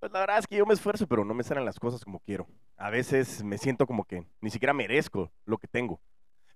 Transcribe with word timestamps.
Pues 0.00 0.12
la 0.12 0.20
verdad 0.20 0.38
es 0.38 0.46
que 0.46 0.56
yo 0.56 0.64
me 0.64 0.72
esfuerzo, 0.72 1.06
pero 1.06 1.26
no 1.26 1.34
me 1.34 1.42
salen 1.42 1.66
las 1.66 1.78
cosas 1.78 2.02
como 2.02 2.20
quiero. 2.20 2.46
A 2.78 2.88
veces 2.88 3.44
me 3.44 3.58
siento 3.58 3.86
como 3.86 4.04
que 4.04 4.24
ni 4.40 4.48
siquiera 4.48 4.72
merezco 4.72 5.30
lo 5.44 5.58
que 5.58 5.68
tengo. 5.68 6.00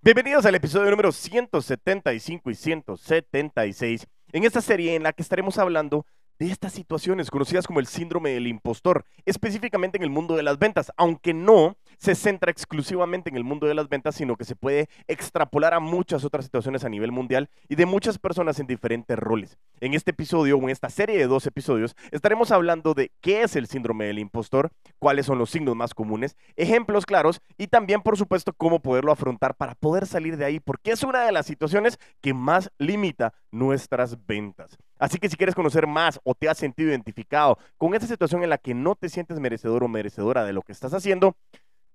Bienvenidos 0.01 0.47
al 0.47 0.55
episodio 0.55 0.91
número 0.91 1.13
175 1.13 2.51
y 2.51 2.55
176 2.55 4.07
en 4.33 4.45
esta 4.45 4.63
serie 4.63 4.95
en 4.95 5.03
la 5.03 5.13
que 5.13 5.21
estaremos 5.21 5.59
hablando 5.59 6.07
de 6.39 6.51
estas 6.51 6.73
situaciones 6.73 7.31
conocidas 7.31 7.67
como 7.67 7.81
el 7.81 7.87
síndrome 7.87 8.31
del 8.31 8.47
impostor, 8.47 9.05
específicamente 9.25 9.97
en 9.97 10.03
el 10.05 10.11
mundo 10.11 10.37
de 10.37 10.43
las 10.43 10.59
ventas, 10.59 10.93
aunque 10.97 11.35
no 11.35 11.77
se 11.99 12.15
centra 12.15 12.51
exclusivamente 12.51 13.31
en 13.31 13.37
el 13.37 13.45
mundo 13.45 13.67
de 13.67 13.75
las 13.75 13.89
ventas, 13.89 14.15
sino 14.17 14.37
que 14.37 14.45
se 14.45 14.57
puede 14.57 14.89
extrapolar 15.07 15.75
a 15.75 15.81
muchas 15.81 16.25
otras 16.25 16.45
situaciones 16.45 16.85
a 16.85 16.89
nivel 16.89 17.13
mundial 17.13 17.49
y 17.69 17.77
de 17.77 17.87
muchas 17.87 18.19
personas 18.19 18.59
en 18.59 18.67
diferentes 18.67 19.19
roles. 19.19 19.59
En 19.81 19.95
este 19.95 20.11
episodio 20.11 20.57
o 20.57 20.63
en 20.63 20.71
esta 20.71 20.91
serie 20.91 21.17
de 21.17 21.27
dos 21.27 21.47
episodios 21.47 21.97
estaremos 22.11 22.51
hablando 22.51 22.95
de 22.95 23.13
qué 23.21 23.43
es 23.43 23.57
el 23.57 23.67
síndrome 23.67 24.07
del 24.07 24.19
impostor, 24.19 24.71
cuáles 24.99 25.27
son 25.27 25.39
los 25.39 25.51
signos 25.51 25.77
más 25.77 25.95
comunes, 25.95 26.37
ejemplos 26.57 27.07
claros 27.07 27.41
y 27.57 27.69
también, 27.69 28.03
por 28.03 28.17
supuesto, 28.17 28.53
cómo 28.53 28.81
poderlo 28.81 29.13
afrontar 29.13 29.55
para 29.55 29.75
poder 29.75 30.07
salir 30.07 30.37
de 30.37 30.45
ahí, 30.45 30.61
porque 30.61 30.91
es 30.91 31.03
una 31.03 31.25
de 31.25 31.33
las 31.33 31.47
situaciones 31.47 31.99
que 32.21 32.35
más 32.35 32.71
limita 32.79 33.35
nuestras 33.51 34.27
ventas. 34.27 34.77
Así 34.99 35.19
que 35.19 35.29
si 35.29 35.37
quieres 35.37 35.55
conocer 35.55 35.87
más 35.87 36.21
o 36.25 36.35
te 36.35 36.49
has 36.49 36.59
sentido 36.59 36.91
identificado 36.91 37.59
con 37.77 37.95
esta 37.95 38.07
situación 38.07 38.43
en 38.43 38.51
la 38.51 38.59
que 38.59 38.75
no 38.75 38.95
te 38.95 39.09
sientes 39.09 39.41
merecedor 39.41 39.85
o 39.85 39.89
merecedora 39.89 40.45
de 40.45 40.53
lo 40.53 40.63
que 40.63 40.73
estás 40.73 40.95
haciendo, 40.95 41.37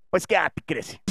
pues 0.10 0.28
quédate, 0.28 0.62
crece. 0.66 1.02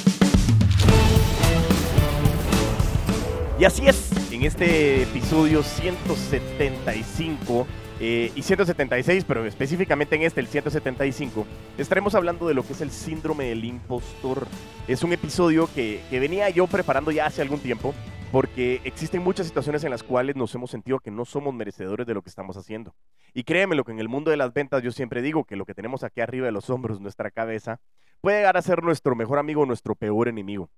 Y 3.59 3.65
así 3.65 3.87
es, 3.87 4.09
en 4.31 4.43
este 4.43 5.03
episodio 5.03 5.63
175 5.63 7.67
eh, 7.99 8.31
y 8.33 8.41
176, 8.41 9.25
pero 9.27 9.45
específicamente 9.45 10.15
en 10.15 10.21
este, 10.21 10.39
el 10.39 10.47
175, 10.47 11.45
estaremos 11.77 12.15
hablando 12.15 12.47
de 12.47 12.53
lo 12.53 12.65
que 12.65 12.71
es 12.71 12.79
el 12.79 12.91
síndrome 12.91 13.49
del 13.49 13.65
impostor. 13.65 14.47
Es 14.87 15.03
un 15.03 15.11
episodio 15.11 15.69
que, 15.75 16.01
que 16.09 16.21
venía 16.21 16.49
yo 16.49 16.67
preparando 16.67 17.11
ya 17.11 17.25
hace 17.25 17.41
algún 17.41 17.59
tiempo 17.59 17.93
porque 18.31 18.79
existen 18.83 19.23
muchas 19.23 19.47
situaciones 19.47 19.83
en 19.83 19.89
las 19.89 20.03
cuales 20.03 20.35
nos 20.35 20.53
hemos 20.53 20.69
sentido 20.69 20.99
que 20.99 21.09
no 21.09 21.25
somos 21.25 21.53
merecedores 21.53 22.05
de 22.05 22.13
lo 22.13 22.21
que 22.21 22.29
estamos 22.29 22.57
haciendo. 22.57 22.93
Y 23.33 23.43
créeme 23.43 23.75
lo 23.75 23.83
que 23.83 23.91
en 23.91 23.99
el 23.99 24.07
mundo 24.07 24.29
de 24.29 24.37
las 24.37 24.53
ventas 24.53 24.83
yo 24.83 24.91
siempre 24.91 25.21
digo 25.21 25.45
que 25.45 25.55
lo 25.55 25.65
que 25.65 25.73
tenemos 25.73 26.03
aquí 26.03 26.21
arriba 26.21 26.45
de 26.45 26.51
los 26.51 26.69
hombros, 26.69 27.01
nuestra 27.01 27.31
cabeza, 27.31 27.79
puede 28.21 28.37
llegar 28.37 28.57
a 28.57 28.61
ser 28.61 28.83
nuestro 28.83 29.15
mejor 29.15 29.39
amigo 29.39 29.63
o 29.63 29.65
nuestro 29.65 29.95
peor 29.95 30.27
enemigo. 30.27 30.69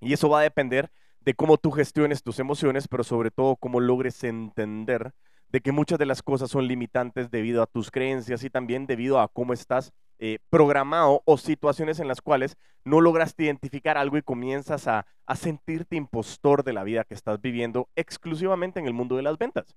Y 0.00 0.12
eso 0.12 0.28
va 0.28 0.40
a 0.40 0.42
depender 0.42 0.90
de 1.20 1.34
cómo 1.34 1.56
tú 1.56 1.72
gestiones 1.72 2.22
tus 2.22 2.38
emociones, 2.38 2.86
pero 2.86 3.02
sobre 3.02 3.32
todo 3.32 3.56
cómo 3.56 3.80
logres 3.80 4.22
entender 4.22 5.12
de 5.48 5.60
que 5.60 5.72
muchas 5.72 5.98
de 5.98 6.06
las 6.06 6.22
cosas 6.22 6.50
son 6.50 6.68
limitantes 6.68 7.30
debido 7.30 7.62
a 7.62 7.66
tus 7.66 7.90
creencias 7.90 8.44
y 8.44 8.50
también 8.50 8.86
debido 8.86 9.18
a 9.20 9.26
cómo 9.26 9.52
estás 9.52 9.92
eh, 10.18 10.38
programado 10.50 11.22
o 11.24 11.36
situaciones 11.36 12.00
en 12.00 12.08
las 12.08 12.20
cuales 12.20 12.56
no 12.84 13.00
lograste 13.00 13.44
identificar 13.44 13.98
algo 13.98 14.16
y 14.16 14.22
comienzas 14.22 14.86
a, 14.88 15.06
sentirte 15.34 15.96
impostor 15.96 16.62
de 16.62 16.72
la 16.72 16.84
vida 16.84 17.02
que 17.02 17.14
estás 17.14 17.40
viviendo 17.40 17.88
exclusivamente 17.96 18.78
en 18.78 18.86
el 18.86 18.94
mundo 18.94 19.16
de 19.16 19.22
las 19.22 19.36
ventas. 19.36 19.74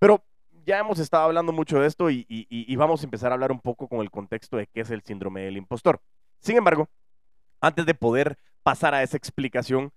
Pero 0.00 0.24
ya 0.66 0.80
hemos 0.80 0.98
estado 0.98 1.24
hablando 1.24 1.52
mucho 1.52 1.80
de 1.80 1.86
esto 1.86 2.10
y, 2.10 2.26
y, 2.28 2.76
vamos 2.76 3.02
a 3.02 3.04
empezar 3.04 3.30
a 3.30 3.34
hablar 3.34 3.52
un 3.52 3.60
poco 3.60 3.86
con 3.86 4.00
el 4.00 4.10
contexto 4.10 4.56
de 4.56 4.66
qué 4.66 4.80
es 4.80 4.90
el 4.90 5.02
síndrome 5.02 5.42
del 5.42 5.56
impostor. 5.56 6.00
Sin 6.40 6.56
embargo, 6.56 6.88
antes 7.60 7.86
de 7.86 7.94
poder 7.94 8.36
pasar 8.62 8.94
a 8.94 9.02
esa 9.02 9.16
explicación, 9.16 9.92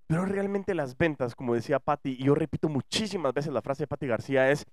Pero 0.09 0.27
realmente 0.27 0.75
las 0.75 0.99
ventas, 0.99 1.35
como 1.35 1.55
decía 1.55 1.79
Patti, 1.79 2.17
y 2.19 2.25
yo 2.25 2.35
repito 2.35 2.69
muchísimas 2.69 3.33
veces 3.33 3.51
la 3.51 3.63
frase 3.63 3.85
de 3.85 3.87
Patti 3.87 4.07
García, 4.07 4.51
es, 4.51 4.67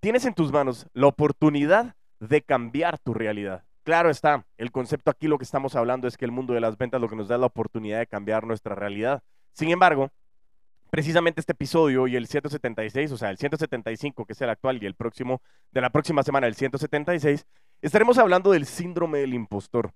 tienes 0.00 0.24
en 0.24 0.34
tus 0.34 0.52
manos 0.52 0.86
la 0.92 1.06
oportunidad 1.06 1.94
de 2.20 2.42
cambiar 2.42 2.98
tu 2.98 3.14
realidad. 3.14 3.64
Claro 3.82 4.10
está, 4.10 4.44
el 4.58 4.70
concepto 4.70 5.10
aquí 5.10 5.28
lo 5.28 5.38
que 5.38 5.44
estamos 5.44 5.74
hablando 5.74 6.08
es 6.08 6.16
que 6.16 6.24
el 6.24 6.30
mundo 6.30 6.52
de 6.52 6.60
las 6.60 6.76
ventas 6.76 7.00
lo 7.00 7.08
que 7.08 7.16
nos 7.16 7.28
da 7.28 7.38
la 7.38 7.46
oportunidad 7.46 7.98
de 7.98 8.06
cambiar 8.06 8.46
nuestra 8.46 8.74
realidad. 8.74 9.22
Sin 9.52 9.70
embargo, 9.70 10.10
precisamente 10.90 11.40
este 11.40 11.52
episodio 11.52 12.06
y 12.06 12.16
el 12.16 12.26
176, 12.26 13.12
o 13.12 13.16
sea, 13.16 13.30
el 13.30 13.38
175 13.38 14.26
que 14.26 14.32
es 14.32 14.40
el 14.42 14.50
actual 14.50 14.82
y 14.82 14.86
el 14.86 14.94
próximo 14.94 15.40
de 15.72 15.80
la 15.80 15.90
próxima 15.90 16.22
semana, 16.22 16.46
el 16.46 16.54
176, 16.54 17.46
estaremos 17.80 18.18
hablando 18.18 18.50
del 18.50 18.66
síndrome 18.66 19.20
del 19.20 19.34
impostor. 19.34 19.92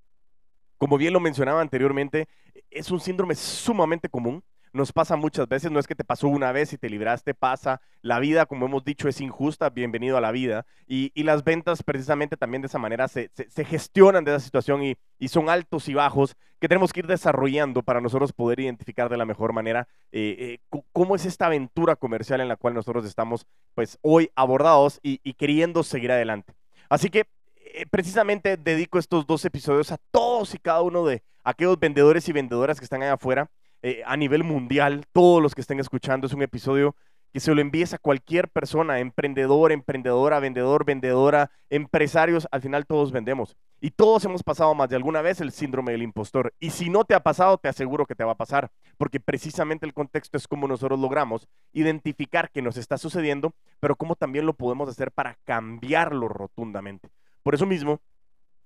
Como 0.78 0.96
bien 0.96 1.12
lo 1.12 1.20
mencionaba 1.20 1.60
anteriormente, 1.60 2.28
es 2.70 2.90
un 2.90 2.98
síndrome 2.98 3.34
sumamente 3.34 4.08
común 4.08 4.42
nos 4.72 4.92
pasa 4.92 5.16
muchas 5.16 5.48
veces, 5.48 5.70
no 5.70 5.78
es 5.78 5.86
que 5.86 5.94
te 5.94 6.04
pasó 6.04 6.28
una 6.28 6.50
vez 6.50 6.72
y 6.72 6.78
te 6.78 6.88
libraste, 6.88 7.34
pasa. 7.34 7.80
La 8.00 8.18
vida, 8.18 8.46
como 8.46 8.66
hemos 8.66 8.84
dicho, 8.84 9.08
es 9.08 9.20
injusta, 9.20 9.68
bienvenido 9.70 10.16
a 10.16 10.20
la 10.20 10.32
vida. 10.32 10.66
Y, 10.86 11.10
las 11.22 11.44
ventas 11.44 11.82
precisamente 11.82 12.36
también 12.36 12.62
de 12.62 12.66
esa 12.66 12.78
manera 12.78 13.06
se, 13.06 13.30
gestionan 13.64 14.24
de 14.24 14.32
esa 14.32 14.40
situación 14.40 14.82
y, 14.82 15.28
son 15.28 15.48
altos 15.48 15.88
y 15.88 15.94
bajos 15.94 16.36
que 16.58 16.68
tenemos 16.68 16.92
que 16.92 17.00
ir 17.00 17.06
desarrollando 17.06 17.82
para 17.82 18.00
nosotros 18.00 18.32
poder 18.32 18.60
identificar 18.60 19.08
de 19.08 19.16
la 19.16 19.24
mejor 19.24 19.52
manera 19.52 19.88
eh, 20.10 20.58
eh, 20.72 20.78
cómo 20.92 21.16
es 21.16 21.26
esta 21.26 21.46
aventura 21.46 21.96
comercial 21.96 22.40
en 22.40 22.48
la 22.48 22.56
cual 22.56 22.74
nosotros 22.74 23.04
estamos 23.04 23.46
pues 23.74 23.98
hoy 24.02 24.30
abordados 24.34 25.00
y, 25.02 25.18
queriendo 25.34 25.82
seguir 25.82 26.12
adelante. 26.12 26.54
Así 26.88 27.08
que 27.08 27.26
eh, 27.56 27.86
precisamente 27.90 28.56
dedico 28.56 28.98
estos 28.98 29.26
dos 29.26 29.44
episodios 29.44 29.92
a 29.92 29.98
todos 30.10 30.54
y 30.54 30.58
cada 30.58 30.82
uno 30.82 31.06
de 31.06 31.22
aquellos 31.44 31.78
vendedores 31.78 32.28
y 32.28 32.32
vendedoras 32.32 32.78
que 32.78 32.84
están 32.84 33.02
allá 33.02 33.14
afuera 33.14 33.50
eh, 33.82 34.02
a 34.06 34.16
nivel 34.16 34.44
mundial, 34.44 35.04
todos 35.12 35.42
los 35.42 35.54
que 35.54 35.60
estén 35.60 35.80
escuchando, 35.80 36.26
es 36.26 36.32
un 36.32 36.42
episodio 36.42 36.94
que 37.32 37.40
se 37.40 37.54
lo 37.54 37.60
envíes 37.60 37.94
a 37.94 37.98
cualquier 37.98 38.48
persona, 38.48 39.00
emprendedor, 39.00 39.72
emprendedora, 39.72 40.38
vendedor, 40.38 40.84
vendedora, 40.84 41.50
empresarios, 41.70 42.46
al 42.50 42.60
final 42.60 42.86
todos 42.86 43.10
vendemos. 43.10 43.56
Y 43.80 43.90
todos 43.90 44.24
hemos 44.26 44.42
pasado 44.42 44.74
más 44.74 44.90
de 44.90 44.96
alguna 44.96 45.22
vez 45.22 45.40
el 45.40 45.50
síndrome 45.50 45.92
del 45.92 46.02
impostor. 46.02 46.52
Y 46.60 46.70
si 46.70 46.90
no 46.90 47.04
te 47.04 47.14
ha 47.14 47.20
pasado, 47.20 47.58
te 47.58 47.68
aseguro 47.68 48.06
que 48.06 48.14
te 48.14 48.22
va 48.22 48.32
a 48.32 48.36
pasar, 48.36 48.70
porque 48.98 49.18
precisamente 49.18 49.86
el 49.86 49.94
contexto 49.94 50.36
es 50.36 50.46
cómo 50.46 50.68
nosotros 50.68 51.00
logramos 51.00 51.48
identificar 51.72 52.50
que 52.50 52.62
nos 52.62 52.76
está 52.76 52.98
sucediendo, 52.98 53.54
pero 53.80 53.96
cómo 53.96 54.14
también 54.14 54.46
lo 54.46 54.52
podemos 54.52 54.88
hacer 54.88 55.10
para 55.10 55.36
cambiarlo 55.44 56.28
rotundamente. 56.28 57.08
Por 57.42 57.54
eso 57.54 57.66
mismo, 57.66 57.98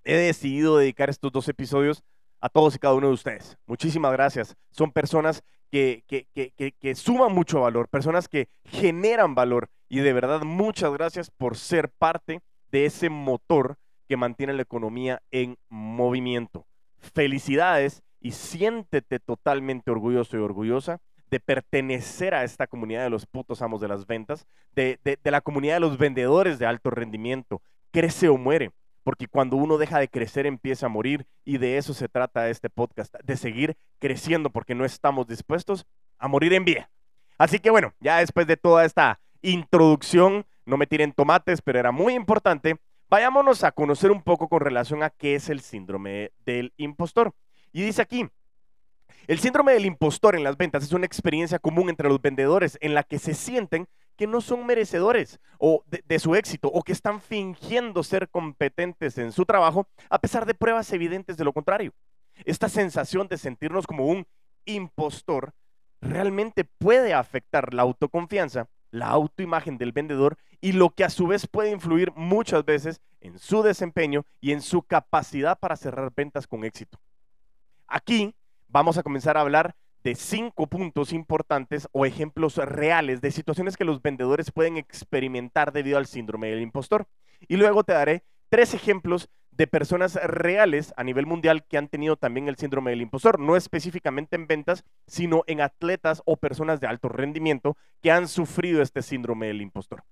he 0.04 0.16
decidido 0.16 0.76
dedicar 0.76 1.08
estos 1.08 1.32
dos 1.32 1.48
episodios 1.48 2.02
a 2.40 2.48
todos 2.48 2.74
y 2.74 2.78
cada 2.78 2.94
uno 2.94 3.08
de 3.08 3.14
ustedes. 3.14 3.56
Muchísimas 3.66 4.12
gracias. 4.12 4.56
Son 4.70 4.92
personas 4.92 5.42
que, 5.70 6.04
que, 6.06 6.94
suman 6.94 7.32
mucho 7.32 7.60
valor, 7.60 7.88
personas 7.88 8.28
que 8.28 8.48
generan 8.64 9.34
valor 9.34 9.68
y 9.88 9.98
de 9.98 10.12
verdad 10.12 10.42
muchas 10.42 10.92
gracias 10.92 11.30
por 11.30 11.56
ser 11.56 11.90
parte 11.90 12.40
de 12.70 12.86
ese 12.86 13.10
motor 13.10 13.76
que 14.08 14.16
mantiene 14.16 14.52
la 14.52 14.62
economía 14.62 15.22
en 15.30 15.58
movimiento. 15.68 16.66
Felicidades 16.98 18.02
y 18.20 18.32
siéntete 18.32 19.18
totalmente 19.18 19.90
orgulloso 19.90 20.36
y 20.36 20.40
orgullosa 20.40 21.00
de 21.30 21.40
pertenecer 21.40 22.34
a 22.34 22.44
esta 22.44 22.66
comunidad 22.66 23.02
de 23.02 23.10
los 23.10 23.26
putos 23.26 23.60
amos 23.60 23.80
de 23.80 23.88
las 23.88 24.06
ventas, 24.06 24.46
de, 24.72 24.98
de 25.02 25.30
la 25.30 25.40
comunidad 25.40 25.74
de 25.74 25.80
los 25.80 25.98
vendedores 25.98 26.58
de 26.58 26.66
alto 26.66 26.90
rendimiento, 26.90 27.62
crece 27.90 28.28
o 28.28 28.36
muere, 28.36 28.70
porque 29.06 29.28
cuando 29.28 29.54
uno 29.54 29.78
deja 29.78 30.00
de 30.00 30.08
crecer 30.08 30.46
empieza 30.46 30.86
a 30.86 30.88
morir 30.88 31.28
y 31.44 31.58
de 31.58 31.78
eso 31.78 31.94
se 31.94 32.08
trata 32.08 32.50
este 32.50 32.68
podcast, 32.68 33.14
de 33.22 33.36
seguir 33.36 33.76
creciendo 34.00 34.50
porque 34.50 34.74
no 34.74 34.84
estamos 34.84 35.28
dispuestos 35.28 35.86
a 36.18 36.26
morir 36.26 36.52
en 36.54 36.64
vida. 36.64 36.90
Así 37.38 37.60
que 37.60 37.70
bueno, 37.70 37.94
ya 38.00 38.18
después 38.18 38.48
de 38.48 38.56
toda 38.56 38.84
esta 38.84 39.20
introducción, 39.42 40.44
no 40.64 40.76
me 40.76 40.88
tiren 40.88 41.12
tomates, 41.12 41.62
pero 41.62 41.78
era 41.78 41.92
muy 41.92 42.14
importante, 42.14 42.80
vayámonos 43.08 43.62
a 43.62 43.70
conocer 43.70 44.10
un 44.10 44.22
poco 44.22 44.48
con 44.48 44.58
relación 44.58 45.04
a 45.04 45.10
qué 45.10 45.36
es 45.36 45.50
el 45.50 45.60
síndrome 45.60 46.32
del 46.44 46.72
impostor. 46.76 47.32
Y 47.72 47.82
dice 47.82 48.02
aquí, 48.02 48.28
el 49.28 49.38
síndrome 49.38 49.72
del 49.72 49.86
impostor 49.86 50.34
en 50.34 50.42
las 50.42 50.56
ventas 50.56 50.82
es 50.82 50.92
una 50.92 51.06
experiencia 51.06 51.60
común 51.60 51.90
entre 51.90 52.08
los 52.08 52.20
vendedores 52.20 52.76
en 52.80 52.94
la 52.94 53.04
que 53.04 53.20
se 53.20 53.34
sienten 53.34 53.86
que 54.16 54.26
no 54.26 54.40
son 54.40 54.66
merecedores 54.66 55.40
o 55.58 55.84
de, 55.86 56.18
su 56.18 56.34
éxito 56.34 56.68
o 56.68 56.82
que 56.82 56.92
están 56.92 57.20
fingiendo 57.20 58.02
ser 58.02 58.28
competentes 58.28 59.18
en 59.18 59.32
su 59.32 59.44
trabajo 59.44 59.86
a 60.10 60.18
pesar 60.18 60.46
de 60.46 60.54
pruebas 60.54 60.92
evidentes 60.92 61.36
de 61.36 61.44
lo 61.44 61.52
contrario. 61.52 61.92
Esta 62.44 62.68
sensación 62.68 63.28
de 63.28 63.38
sentirnos 63.38 63.86
como 63.86 64.06
un 64.06 64.26
impostor 64.64 65.52
realmente 66.00 66.64
puede 66.64 67.14
afectar 67.14 67.72
la 67.72 67.82
autoconfianza, 67.82 68.68
la 68.90 69.08
autoimagen 69.08 69.78
del 69.78 69.92
vendedor 69.92 70.36
y 70.60 70.72
lo 70.72 70.90
que 70.90 71.04
a 71.04 71.10
su 71.10 71.26
vez 71.26 71.46
puede 71.46 71.70
influir 71.70 72.12
muchas 72.14 72.64
veces 72.64 73.00
en 73.20 73.38
su 73.38 73.62
desempeño 73.62 74.24
y 74.40 74.52
en 74.52 74.62
su 74.62 74.82
capacidad 74.82 75.58
para 75.58 75.76
cerrar 75.76 76.12
ventas 76.14 76.46
con 76.46 76.64
éxito. 76.64 76.98
Aquí 77.86 78.34
vamos 78.68 78.98
a 78.98 79.02
comenzar 79.02 79.36
a 79.36 79.40
hablar 79.40 79.74
de 80.06 80.14
cinco 80.14 80.68
puntos 80.68 81.12
importantes 81.12 81.88
o 81.90 82.06
ejemplos 82.06 82.58
reales 82.58 83.20
de 83.20 83.32
situaciones 83.32 83.76
que 83.76 83.84
los 83.84 84.00
vendedores 84.00 84.52
pueden 84.52 84.76
experimentar 84.76 85.72
debido 85.72 85.98
al 85.98 86.06
síndrome 86.06 86.48
del 86.48 86.60
impostor. 86.60 87.08
Y 87.48 87.56
luego 87.56 87.82
te 87.82 87.92
daré 87.92 88.22
tres 88.48 88.72
ejemplos 88.72 89.28
de 89.50 89.66
personas 89.66 90.14
reales 90.14 90.94
a 90.96 91.02
nivel 91.02 91.26
mundial 91.26 91.64
que 91.66 91.76
han 91.76 91.88
tenido 91.88 92.14
también 92.14 92.46
el 92.46 92.54
síndrome 92.54 92.92
del 92.92 93.02
impostor, 93.02 93.40
no 93.40 93.56
específicamente 93.56 94.36
en 94.36 94.46
ventas, 94.46 94.84
sino 95.08 95.42
en 95.48 95.60
atletas 95.60 96.22
o 96.24 96.36
personas 96.36 96.78
de 96.78 96.86
alto 96.86 97.08
rendimiento 97.08 97.76
que 98.00 98.12
han 98.12 98.28
sufrido 98.28 98.82
este 98.82 99.02
síndrome 99.02 99.48
del 99.48 99.60
impostor. 99.60 100.04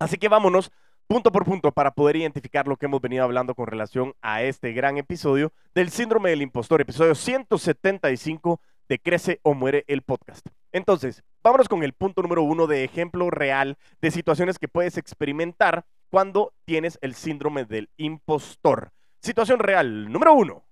Así 0.00 0.16
que 0.16 0.28
vámonos 0.28 0.72
punto 1.06 1.30
por 1.30 1.44
punto 1.44 1.70
para 1.70 1.92
poder 1.92 2.16
identificar 2.16 2.66
lo 2.66 2.76
que 2.76 2.86
hemos 2.86 3.00
venido 3.00 3.22
hablando 3.22 3.54
con 3.54 3.68
relación 3.68 4.14
a 4.20 4.42
este 4.42 4.72
gran 4.72 4.98
episodio 4.98 5.52
del 5.76 5.90
síndrome 5.90 6.30
del 6.30 6.42
impostor, 6.42 6.80
episodio 6.80 7.14
175 7.14 8.60
de 8.92 8.98
Crece 8.98 9.40
o 9.42 9.54
Muere 9.54 9.86
el 9.88 10.02
podcast. 10.02 10.46
Entonces, 10.70 11.24
vámonos 11.42 11.66
con 11.66 11.82
el 11.82 11.94
punto 11.94 12.20
número 12.20 12.42
uno 12.42 12.66
de 12.66 12.84
ejemplo 12.84 13.30
real 13.30 13.78
de 14.02 14.10
situaciones 14.10 14.58
que 14.58 14.68
puedes 14.68 14.98
experimentar 14.98 15.86
cuando 16.10 16.52
tienes 16.66 16.98
el 17.00 17.14
síndrome 17.14 17.64
del 17.64 17.88
impostor. 17.96 18.92
Situación 19.18 19.60
real, 19.60 20.12
número 20.12 20.34
uno. 20.34 20.66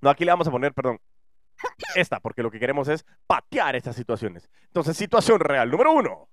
No, 0.00 0.10
aquí 0.10 0.24
le 0.24 0.32
vamos 0.32 0.48
a 0.48 0.50
poner, 0.50 0.74
perdón, 0.74 0.98
esta, 1.94 2.18
porque 2.18 2.42
lo 2.42 2.50
que 2.50 2.58
queremos 2.58 2.88
es 2.88 3.06
patear 3.28 3.76
estas 3.76 3.94
situaciones. 3.94 4.50
Entonces, 4.64 4.96
situación 4.96 5.38
real, 5.38 5.70
número 5.70 5.92
uno. 5.92 6.28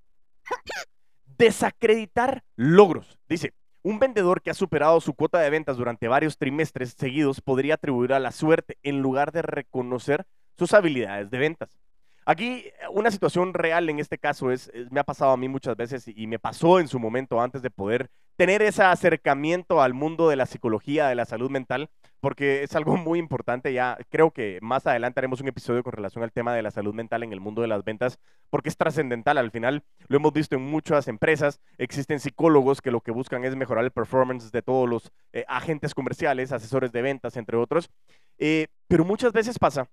Desacreditar 1.38 2.44
logros. 2.56 3.20
Dice, 3.30 3.54
un 3.84 4.00
vendedor 4.00 4.42
que 4.42 4.50
ha 4.50 4.54
superado 4.54 5.00
su 5.02 5.14
cuota 5.14 5.40
de 5.40 5.50
ventas 5.50 5.78
durante 5.78 6.08
varios 6.08 6.38
trimestres 6.38 6.96
seguidos 6.98 7.42
podría 7.42 7.76
atribuir 7.76 8.14
a 8.14 8.20
la 8.20 8.32
suerte 8.32 8.78
en 8.82 9.02
lugar 9.02 9.32
de 9.32 9.42
reconocer 9.42 10.26
sus 10.58 10.74
habilidades 10.74 11.30
de 11.30 11.38
ventas. 11.38 11.78
Aquí 12.26 12.66
una 12.92 13.12
situación 13.12 13.54
real 13.54 13.90
en 13.90 14.00
este 14.00 14.18
caso 14.18 14.52
es, 14.52 14.72
me 14.90 15.02
ha 15.02 15.04
pasado 15.04 15.32
a 15.32 15.38
mí 15.38 15.50
muchas 15.50 15.76
veces 15.76 16.08
y, 16.08 16.26
me 16.28 16.40
pasó 16.40 16.80
en 16.80 16.88
su 16.88 16.98
momento 16.98 17.42
antes 17.42 17.62
de 17.62 17.70
poder 17.70 18.10
tener 18.36 18.62
ese 18.62 18.84
acercamiento 18.84 19.82
al 19.82 19.94
mundo 19.94 20.30
de 20.30 20.36
la 20.36 20.46
psicología, 20.46 21.08
de 21.08 21.16
la 21.16 21.26
salud 21.26 21.50
mental, 21.50 21.90
porque 22.20 22.64
es 22.64 22.76
algo 22.76 22.98
muy 22.98 23.20
importante. 23.20 23.74
Ya 23.74 23.98
creo 24.10 24.32
que 24.32 24.60
más 24.62 24.88
adelante 24.88 25.20
haremos 25.20 25.42
un 25.42 25.48
episodio 25.48 25.84
con 25.84 25.94
relación 25.94 26.24
al 26.24 26.32
tema 26.32 26.56
de 26.56 26.62
la 26.62 26.72
salud 26.72 26.94
mental 26.94 27.24
en 27.24 27.34
el 27.34 27.40
mundo 27.40 27.62
de 27.62 27.68
las 27.68 27.84
ventas, 27.84 28.20
porque 28.50 28.70
es 28.70 28.78
trascendental. 28.78 29.38
Al 29.38 29.52
final 29.52 29.84
lo 30.08 30.18
hemos 30.18 30.34
visto 30.34 30.56
en 30.56 30.64
muchas 30.64 31.08
empresas. 31.08 31.60
Existen 31.78 32.20
psicólogos 32.20 32.82
que 32.82 32.92
lo 32.92 33.02
que 33.02 33.12
buscan 33.12 33.44
es 33.44 33.56
mejorar 33.56 33.84
el 33.84 33.92
performance 33.92 34.52
de 34.52 34.62
todos 34.62 34.90
los 34.90 35.12
eh, 35.34 35.46
agentes 35.48 35.94
comerciales, 35.94 36.52
asesores 36.52 36.92
de 36.92 37.02
ventas, 37.02 37.38
entre 37.38 37.58
otros. 37.58 37.90
Eh, 38.38 38.68
pero 38.88 39.06
muchas 39.06 39.34
veces 39.34 39.60
pasa 39.60 39.88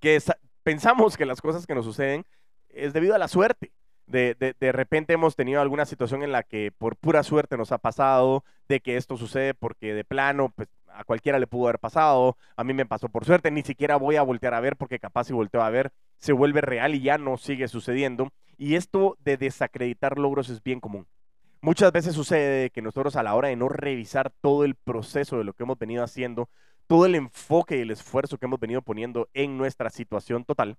que 0.00 0.20
pensamos 0.62 1.16
que 1.16 1.26
las 1.26 1.40
cosas 1.40 1.66
que 1.66 1.74
nos 1.74 1.84
suceden 1.84 2.24
es 2.68 2.92
debido 2.92 3.14
a 3.14 3.18
la 3.18 3.28
suerte. 3.28 3.72
De, 4.06 4.34
de, 4.58 4.72
repente 4.72 5.14
hemos 5.14 5.36
tenido 5.36 5.60
alguna 5.60 5.86
situación 5.86 6.22
en 6.22 6.32
la 6.32 6.42
que 6.42 6.70
por 6.76 6.96
pura 6.96 7.22
suerte 7.22 7.56
nos 7.56 7.72
ha 7.72 7.78
pasado, 7.78 8.44
de 8.68 8.80
que 8.80 8.96
esto 8.96 9.16
sucede 9.16 9.54
porque 9.54 9.94
de 9.94 10.04
plano, 10.04 10.52
pues 10.54 10.68
a 10.88 11.04
cualquiera 11.04 11.38
le 11.38 11.46
pudo 11.46 11.68
haber 11.68 11.78
pasado, 11.78 12.36
a 12.56 12.64
mí 12.64 12.74
me 12.74 12.84
pasó 12.84 13.08
por 13.08 13.24
suerte, 13.24 13.50
ni 13.50 13.62
siquiera 13.62 13.96
voy 13.96 14.16
a 14.16 14.22
voltear 14.22 14.54
a 14.54 14.60
ver 14.60 14.76
porque 14.76 14.98
capaz 14.98 15.24
si 15.24 15.32
volteo 15.32 15.62
a 15.62 15.70
ver 15.70 15.92
se 16.22 16.32
vuelve 16.32 16.60
real 16.60 16.94
y 16.94 17.00
ya 17.00 17.18
no 17.18 17.36
sigue 17.36 17.66
sucediendo. 17.66 18.32
Y 18.56 18.76
esto 18.76 19.16
de 19.24 19.36
desacreditar 19.36 20.18
logros 20.18 20.50
es 20.50 20.62
bien 20.62 20.78
común. 20.78 21.08
Muchas 21.60 21.90
veces 21.90 22.14
sucede 22.14 22.70
que 22.70 22.80
nosotros 22.80 23.16
a 23.16 23.24
la 23.24 23.34
hora 23.34 23.48
de 23.48 23.56
no 23.56 23.68
revisar 23.68 24.30
todo 24.40 24.64
el 24.64 24.76
proceso 24.76 25.38
de 25.38 25.44
lo 25.44 25.52
que 25.52 25.64
hemos 25.64 25.78
venido 25.78 26.04
haciendo, 26.04 26.48
todo 26.86 27.06
el 27.06 27.16
enfoque 27.16 27.76
y 27.76 27.80
el 27.80 27.90
esfuerzo 27.90 28.38
que 28.38 28.46
hemos 28.46 28.60
venido 28.60 28.82
poniendo 28.82 29.28
en 29.34 29.58
nuestra 29.58 29.90
situación 29.90 30.44
total, 30.44 30.76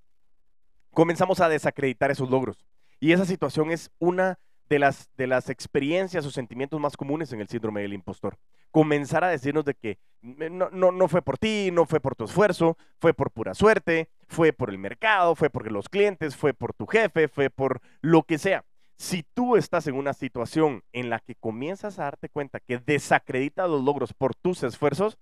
comenzamos 0.91 1.41
a 1.41 1.49
desacreditar 1.49 2.09
esos 2.09 2.29
logros. 2.29 2.65
Y 3.03 3.11
esa 3.11 3.25
situación 3.25 3.69
es 3.69 3.91
una 3.99 4.39
de 4.69 4.79
las, 4.79 5.09
de 5.17 5.27
las 5.27 5.49
experiencias 5.49 6.25
o 6.25 6.31
sentimientos 6.31 6.79
más 6.79 6.95
comunes 6.95 7.33
en 7.33 7.41
el 7.41 7.49
síndrome 7.49 7.81
del 7.81 7.91
impostor. 7.91 8.37
Comenzar 8.71 9.25
a 9.25 9.27
decirnos 9.27 9.65
de 9.65 9.73
que 9.73 9.99
no, 10.21 10.69
no, 10.69 10.93
no 10.93 11.09
fue 11.09 11.21
por 11.21 11.37
ti, 11.37 11.69
no 11.73 11.85
fue 11.85 11.99
por 11.99 12.15
tu 12.15 12.23
esfuerzo, 12.23 12.77
fue 12.99 13.13
por 13.13 13.31
pura 13.31 13.55
suerte, 13.55 14.07
fue 14.29 14.53
por 14.53 14.69
el 14.69 14.77
mercado, 14.77 15.35
fue 15.35 15.49
por 15.49 15.69
los 15.69 15.89
clientes, 15.89 16.37
fue 16.37 16.53
por 16.53 16.73
tu 16.73 16.85
jefe, 16.85 17.27
fue 17.27 17.49
por 17.49 17.81
lo 17.99 18.23
que 18.23 18.37
sea. 18.37 18.63
Si 18.95 19.23
tú 19.33 19.57
estás 19.57 19.85
en 19.87 19.95
una 19.95 20.13
situación 20.13 20.81
en 20.93 21.09
la 21.09 21.19
que 21.19 21.35
comienzas 21.35 21.99
a 21.99 22.03
darte 22.03 22.29
cuenta 22.29 22.61
que 22.61 22.77
desacredita 22.77 23.67
los 23.67 23.83
logros 23.83 24.13
por 24.13 24.33
tus 24.33 24.63
esfuerzos, 24.63 25.17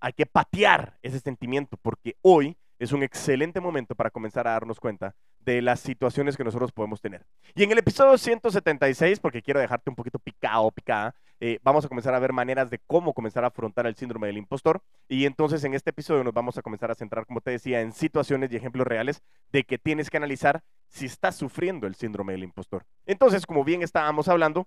hay 0.00 0.14
que 0.14 0.24
patear 0.24 0.98
ese 1.02 1.20
sentimiento 1.20 1.76
porque 1.76 2.16
hoy 2.22 2.56
es 2.78 2.92
un 2.92 3.02
excelente 3.02 3.60
momento 3.60 3.94
para 3.94 4.10
comenzar 4.10 4.48
a 4.48 4.52
darnos 4.52 4.80
cuenta 4.80 5.14
de 5.44 5.62
las 5.62 5.80
situaciones 5.80 6.36
que 6.36 6.44
nosotros 6.44 6.72
podemos 6.72 7.00
tener. 7.00 7.26
Y 7.54 7.62
en 7.62 7.72
el 7.72 7.78
episodio 7.78 8.16
176, 8.16 9.20
porque 9.20 9.42
quiero 9.42 9.60
dejarte 9.60 9.90
un 9.90 9.96
poquito 9.96 10.18
picado, 10.18 10.70
picada, 10.70 11.14
eh, 11.40 11.58
vamos 11.62 11.84
a 11.84 11.88
comenzar 11.88 12.14
a 12.14 12.18
ver 12.18 12.32
maneras 12.32 12.70
de 12.70 12.78
cómo 12.86 13.12
comenzar 13.12 13.44
a 13.44 13.48
afrontar 13.48 13.86
el 13.86 13.96
síndrome 13.96 14.28
del 14.28 14.38
impostor. 14.38 14.82
Y 15.08 15.26
entonces 15.26 15.62
en 15.64 15.74
este 15.74 15.90
episodio 15.90 16.24
nos 16.24 16.32
vamos 16.32 16.56
a 16.56 16.62
comenzar 16.62 16.90
a 16.90 16.94
centrar, 16.94 17.26
como 17.26 17.40
te 17.40 17.50
decía, 17.50 17.80
en 17.80 17.92
situaciones 17.92 18.50
y 18.52 18.56
ejemplos 18.56 18.86
reales 18.86 19.22
de 19.52 19.64
que 19.64 19.78
tienes 19.78 20.10
que 20.10 20.16
analizar 20.16 20.62
si 20.88 21.06
estás 21.06 21.36
sufriendo 21.36 21.86
el 21.86 21.94
síndrome 21.94 22.32
del 22.32 22.44
impostor. 22.44 22.86
Entonces, 23.04 23.46
como 23.46 23.64
bien 23.64 23.82
estábamos 23.82 24.28
hablando, 24.28 24.66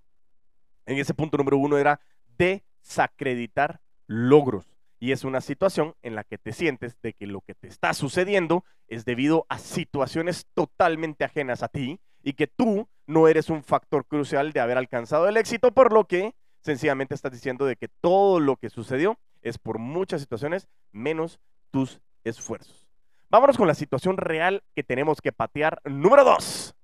en 0.86 0.98
ese 0.98 1.14
punto 1.14 1.38
número 1.38 1.58
uno 1.58 1.78
era 1.78 2.00
desacreditar 2.38 3.82
logros. 4.06 4.77
Y 5.00 5.12
es 5.12 5.24
una 5.24 5.42
situación 5.42 5.96
en 6.02 6.16
la 6.16 6.24
que 6.24 6.38
te 6.38 6.52
sientes 6.52 7.00
de 7.02 7.14
que 7.14 7.28
lo 7.28 7.42
que 7.42 7.54
te 7.54 7.68
está 7.68 7.94
sucediendo 7.94 8.64
es 8.88 9.06
debido 9.06 9.46
a 9.50 9.60
situaciones 9.60 10.48
totalmente 10.54 11.24
ajenas 11.24 11.62
a 11.64 11.68
ti 11.68 12.00
y 12.24 12.34
que 12.34 12.48
tú 12.48 12.88
no 13.06 13.28
eres 13.28 13.50
un 13.50 13.64
factor 13.64 14.06
crucial 14.06 14.52
de 14.52 14.60
haber 14.60 14.78
alcanzado 14.78 15.28
el 15.28 15.38
éxito, 15.38 15.72
por 15.72 15.94
lo 15.94 16.06
que 16.06 16.36
sencillamente 16.62 17.16
estás 17.16 17.32
diciendo 17.32 17.66
de 17.66 17.76
que 17.76 17.88
todo 17.88 18.40
lo 18.40 18.58
que 18.58 18.70
sucedió 18.70 19.18
es 19.42 19.58
por 19.58 19.80
muchas 19.80 20.22
situaciones 20.22 20.68
menos 20.92 21.40
tus 21.72 22.02
esfuerzos. 22.24 22.88
Vámonos 23.30 23.58
con 23.58 23.68
la 23.68 23.76
situación 23.76 24.18
real 24.18 24.64
que 24.76 24.84
tenemos 24.84 25.22
que 25.22 25.32
patear. 25.32 25.82
Número 25.84 26.24
dos. 26.24 26.76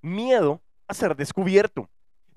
Miedo 0.00 0.62
a 0.86 0.94
ser 0.94 1.16
descubierto. 1.16 1.88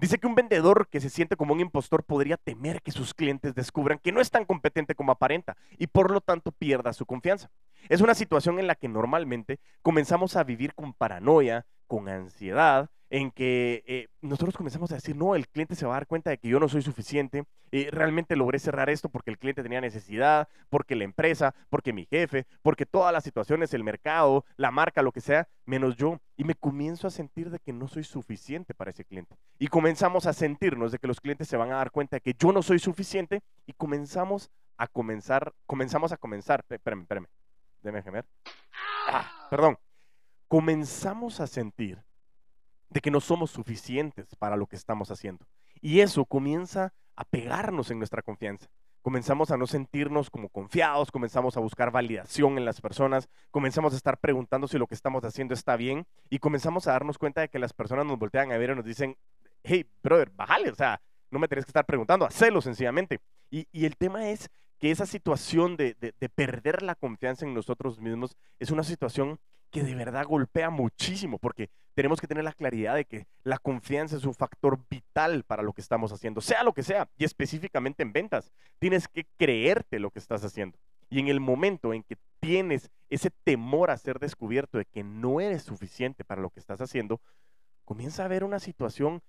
Dice 0.02 0.18
que 0.18 0.26
un 0.26 0.34
vendedor 0.34 0.88
que 0.88 1.00
se 1.00 1.12
siente 1.12 1.36
como 1.36 1.54
un 1.54 1.60
impostor 1.60 2.04
podría 2.04 2.36
temer 2.36 2.82
que 2.82 2.92
sus 2.92 3.14
clientes 3.14 3.54
descubran 3.54 4.00
que 4.00 4.12
no 4.12 4.20
es 4.20 4.32
tan 4.32 4.46
competente 4.46 4.96
como 4.96 5.12
aparenta 5.12 5.56
y 5.78 5.86
por 5.86 6.10
lo 6.10 6.22
tanto 6.22 6.52
pierda 6.52 6.92
su 6.92 7.06
confianza. 7.06 7.52
Es 7.88 8.02
una 8.02 8.16
situación 8.16 8.58
en 8.58 8.66
la 8.66 8.74
que 8.74 8.88
normalmente 8.88 9.60
comenzamos 9.84 10.36
a 10.36 10.44
vivir 10.44 10.74
con 10.74 10.94
paranoia, 10.96 11.68
con 11.86 12.10
ansiedad 12.10 12.90
en 13.12 13.30
que 13.30 13.84
eh, 13.86 14.08
nosotros 14.22 14.56
comenzamos 14.56 14.90
a 14.92 14.96
decir, 14.96 15.18
no, 15.18 15.36
el 15.36 15.48
cliente 15.50 15.76
se 15.76 15.86
va 15.86 15.92
a 15.94 15.98
dar 15.98 16.08
cuenta 16.08 16.30
de 16.30 16.38
que 16.38 16.48
yo 16.48 16.62
no 16.62 16.70
soy 16.70 16.82
suficiente, 16.82 17.44
y 17.70 17.90
realmente 17.90 18.38
logré 18.38 18.58
cerrar 18.58 18.90
esto 18.90 19.10
porque 19.10 19.32
el 19.32 19.38
cliente 19.38 19.64
tenía 19.64 19.82
necesidad, 19.82 20.48
porque 20.70 20.96
la 20.96 21.04
empresa, 21.04 21.54
porque 21.70 21.92
mi 21.92 22.06
jefe, 22.06 22.46
porque 22.62 22.86
todas 22.86 23.12
las 23.12 23.24
situaciones, 23.24 23.74
el 23.74 23.84
mercado, 23.84 24.46
la 24.56 24.72
marca, 24.72 25.02
lo 25.02 25.12
que 25.12 25.22
sea, 25.22 25.48
menos 25.66 25.96
yo. 25.96 26.20
Y 26.36 26.46
me 26.46 26.56
comienzo 26.56 27.08
a 27.08 27.12
sentir 27.12 27.50
de 27.50 27.60
que 27.60 27.72
no 27.72 27.88
soy 27.88 28.04
suficiente 28.04 28.74
para 28.74 28.92
ese 28.92 29.06
cliente. 29.06 29.36
Y 29.60 29.68
comenzamos 29.68 30.26
a 30.26 30.34
sentirnos 30.34 30.92
de 30.92 31.00
que 31.00 31.08
los 31.08 31.22
clientes 31.22 31.48
se 31.48 31.58
van 31.58 31.72
a 31.72 31.78
dar 31.78 31.92
cuenta 31.92 32.18
de 32.18 32.22
que 32.22 32.34
yo 32.38 32.52
no 32.52 32.62
soy 32.62 32.80
suficiente 32.80 33.42
y 33.66 33.74
comenzamos 33.74 34.50
a 34.78 34.88
comenzar, 34.88 35.54
comenzamos 35.66 36.12
a 36.12 36.18
comenzar, 36.18 36.66
espérame, 36.70 37.02
espérame, 37.02 37.28
déjame 37.82 38.04
gemer. 38.04 38.26
Ah, 39.08 39.48
perdón. 39.50 39.78
Comenzamos 40.48 41.40
a 41.40 41.48
sentir 41.48 42.04
de 42.92 43.02
que 43.02 43.10
no 43.10 43.22
somos 43.22 43.52
suficientes 43.52 44.36
para 44.36 44.58
lo 44.58 44.68
que 44.68 44.76
estamos 44.76 45.10
haciendo. 45.10 45.46
Y 45.82 46.02
eso 46.02 46.26
comienza 46.26 46.94
a 47.16 47.24
pegarnos 47.24 47.90
en 47.90 47.98
nuestra 47.98 48.22
confianza. 48.22 48.68
Comenzamos 49.02 49.50
a 49.50 49.58
no 49.58 49.66
sentirnos 49.66 50.30
como 50.30 50.50
confiados, 50.50 51.10
comenzamos 51.10 51.58
a 51.58 51.60
buscar 51.60 51.90
validación 51.90 52.60
en 52.60 52.66
las 52.66 52.82
personas, 52.82 53.30
comenzamos 53.50 53.94
a 53.94 53.96
estar 53.96 54.20
preguntando 54.20 54.68
si 54.68 54.78
lo 54.78 54.86
que 54.86 54.94
estamos 54.94 55.24
haciendo 55.24 55.56
está 55.56 55.76
bien 55.76 56.06
y 56.30 56.38
comenzamos 56.38 56.86
a 56.86 56.92
darnos 56.92 57.18
cuenta 57.18 57.42
de 57.42 57.50
que 57.50 57.58
las 57.58 57.74
personas 57.74 58.06
nos 58.06 58.20
voltean 58.20 58.52
a 58.52 58.58
ver 58.58 58.72
y 58.72 58.76
nos 58.76 58.86
dicen, 58.86 59.18
hey, 59.64 59.90
brother, 60.04 60.30
bájale, 60.30 60.70
o 60.70 60.76
sea, 60.76 61.02
no 61.32 61.40
me 61.40 61.48
tenés 61.48 61.66
que 61.66 61.70
estar 61.70 61.86
preguntando, 61.86 62.26
hacelo 62.26 62.62
sencillamente. 62.62 63.20
Y, 63.50 63.66
el 63.86 63.98
tema 63.98 64.30
es 64.30 64.50
que 64.80 64.92
esa 64.92 65.06
situación 65.06 65.78
de, 65.78 65.96
de 66.00 66.30
perder 66.30 66.84
la 66.84 66.96
confianza 66.96 67.46
en 67.46 67.54
nosotros 67.54 68.00
mismos 68.00 68.36
es 68.60 68.70
una 68.70 68.84
situación 68.84 69.40
que 69.72 69.84
de 69.84 69.96
verdad 69.96 70.26
golpea 70.26 70.70
muchísimo, 70.70 71.40
porque 71.40 71.70
tenemos 71.94 72.22
que 72.22 72.28
tener 72.28 72.44
la 72.44 72.54
claridad 72.54 72.96
de 72.96 73.06
que 73.06 73.26
la 73.44 73.58
confianza 73.58 74.18
es 74.18 74.26
un 74.26 74.34
factor 74.34 74.80
vital 74.90 75.44
para 75.44 75.64
lo 75.64 75.74
que 75.74 75.82
estamos 75.82 76.12
haciendo, 76.12 76.42
sea 76.42 76.64
lo 76.64 76.74
que 76.74 76.84
sea, 76.84 77.10
y 77.18 77.24
específicamente 77.24 78.04
en 78.04 78.14
ventas. 78.14 78.52
Tienes 78.80 79.08
que 79.08 79.26
creerte 79.38 80.00
lo 80.00 80.12
que 80.12 80.20
estás 80.20 80.44
haciendo. 80.44 80.78
Y 81.10 81.20
en 81.20 81.28
el 81.28 81.40
momento 81.40 81.94
en 81.94 82.04
que 82.04 82.18
tienes 82.40 82.90
ese 83.10 83.32
temor 83.44 83.92
a 83.92 83.98
ser 83.98 84.20
descubierto 84.20 84.78
de 84.78 84.86
que 84.86 85.04
no 85.04 85.42
eres 85.42 85.64
suficiente 85.64 86.24
para 86.24 86.42
lo 86.42 86.50
que 86.50 86.60
estás 86.60 86.80
haciendo, 86.80 87.22
comienza 87.86 88.24
a 88.24 88.26
haber 88.26 88.44
una 88.44 88.60
situación 88.60 89.22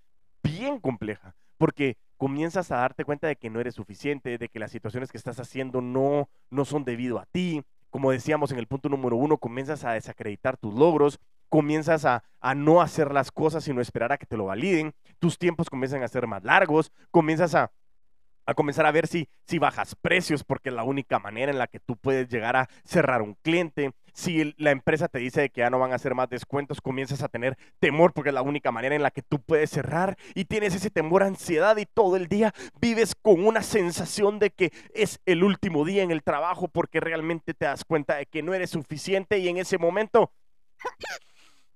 bien 0.42 0.78
compleja, 0.78 1.34
porque 1.58 1.96
comienzas 2.16 2.70
a 2.70 2.76
darte 2.76 3.04
cuenta 3.04 3.26
de 3.26 3.36
que 3.36 3.50
no 3.50 3.60
eres 3.60 3.74
suficiente, 3.74 4.38
de 4.38 4.48
que 4.48 4.60
las 4.60 4.70
situaciones 4.70 5.10
que 5.10 5.18
estás 5.18 5.40
haciendo 5.40 5.80
no, 5.80 6.28
no 6.50 6.64
son 6.64 6.84
debido 6.84 7.18
a 7.18 7.26
ti, 7.26 7.64
como 7.92 8.10
decíamos 8.10 8.50
en 8.50 8.58
el 8.58 8.66
punto 8.66 8.88
número 8.88 9.16
uno, 9.16 9.36
comienzas 9.36 9.84
a 9.84 9.92
desacreditar 9.92 10.56
tus 10.56 10.72
logros, 10.72 11.20
comienzas 11.50 12.06
a, 12.06 12.24
no 12.56 12.80
hacer 12.80 13.12
las 13.12 13.30
cosas 13.30 13.62
sino 13.62 13.82
esperar 13.82 14.12
a 14.12 14.16
que 14.16 14.24
te 14.24 14.38
lo 14.38 14.46
validen, 14.46 14.94
tus 15.18 15.38
tiempos 15.38 15.68
comienzan 15.68 16.02
a 16.02 16.08
ser 16.08 16.26
más 16.26 16.42
largos, 16.42 16.90
comienzas 17.10 17.54
a 17.54 17.70
a 18.44 18.54
comenzar 18.54 18.86
a 18.86 18.90
ver 18.90 19.06
si, 19.06 19.28
si 19.46 19.60
bajas 19.60 19.94
precios, 19.94 20.42
porque 20.42 20.70
es 20.70 20.74
la 20.74 20.82
única 20.82 21.20
manera 21.20 21.52
en 21.52 21.58
la 21.58 21.68
que 21.68 21.78
tú 21.78 21.96
puedes 21.96 22.28
llegar 22.28 22.56
a 22.56 22.68
cerrar 22.84 23.22
un 23.22 23.34
cliente. 23.34 23.92
Si 24.12 24.54
la 24.58 24.70
empresa 24.70 25.08
te 25.08 25.18
dice 25.18 25.48
que 25.48 25.60
ya 25.60 25.70
no 25.70 25.78
van 25.78 25.92
a 25.92 25.94
hacer 25.94 26.14
más 26.14 26.28
descuentos, 26.28 26.80
comienzas 26.80 27.22
a 27.22 27.28
tener 27.28 27.56
temor, 27.78 28.12
porque 28.12 28.28
es 28.28 28.34
la 28.34 28.42
única 28.42 28.70
manera 28.70 28.94
en 28.94 29.02
la 29.02 29.10
que 29.10 29.22
tú 29.22 29.40
puedes 29.40 29.70
cerrar. 29.70 30.18
Y 30.34 30.44
tienes 30.44 30.74
ese 30.74 30.90
temor, 30.90 31.22
ansiedad, 31.22 31.76
y 31.78 31.86
todo 31.86 32.16
el 32.16 32.28
día 32.28 32.52
vives 32.80 33.14
con 33.14 33.46
una 33.46 33.62
sensación 33.62 34.38
de 34.38 34.50
que 34.50 34.72
es 34.94 35.20
el 35.24 35.42
último 35.42 35.84
día 35.84 36.02
en 36.02 36.10
el 36.10 36.22
trabajo, 36.22 36.68
porque 36.68 37.00
realmente 37.00 37.54
te 37.54 37.64
das 37.64 37.84
cuenta 37.84 38.16
de 38.16 38.26
que 38.26 38.42
no 38.42 38.52
eres 38.52 38.70
suficiente. 38.70 39.38
Y 39.38 39.48
en 39.48 39.56
ese 39.56 39.78
momento, 39.78 40.30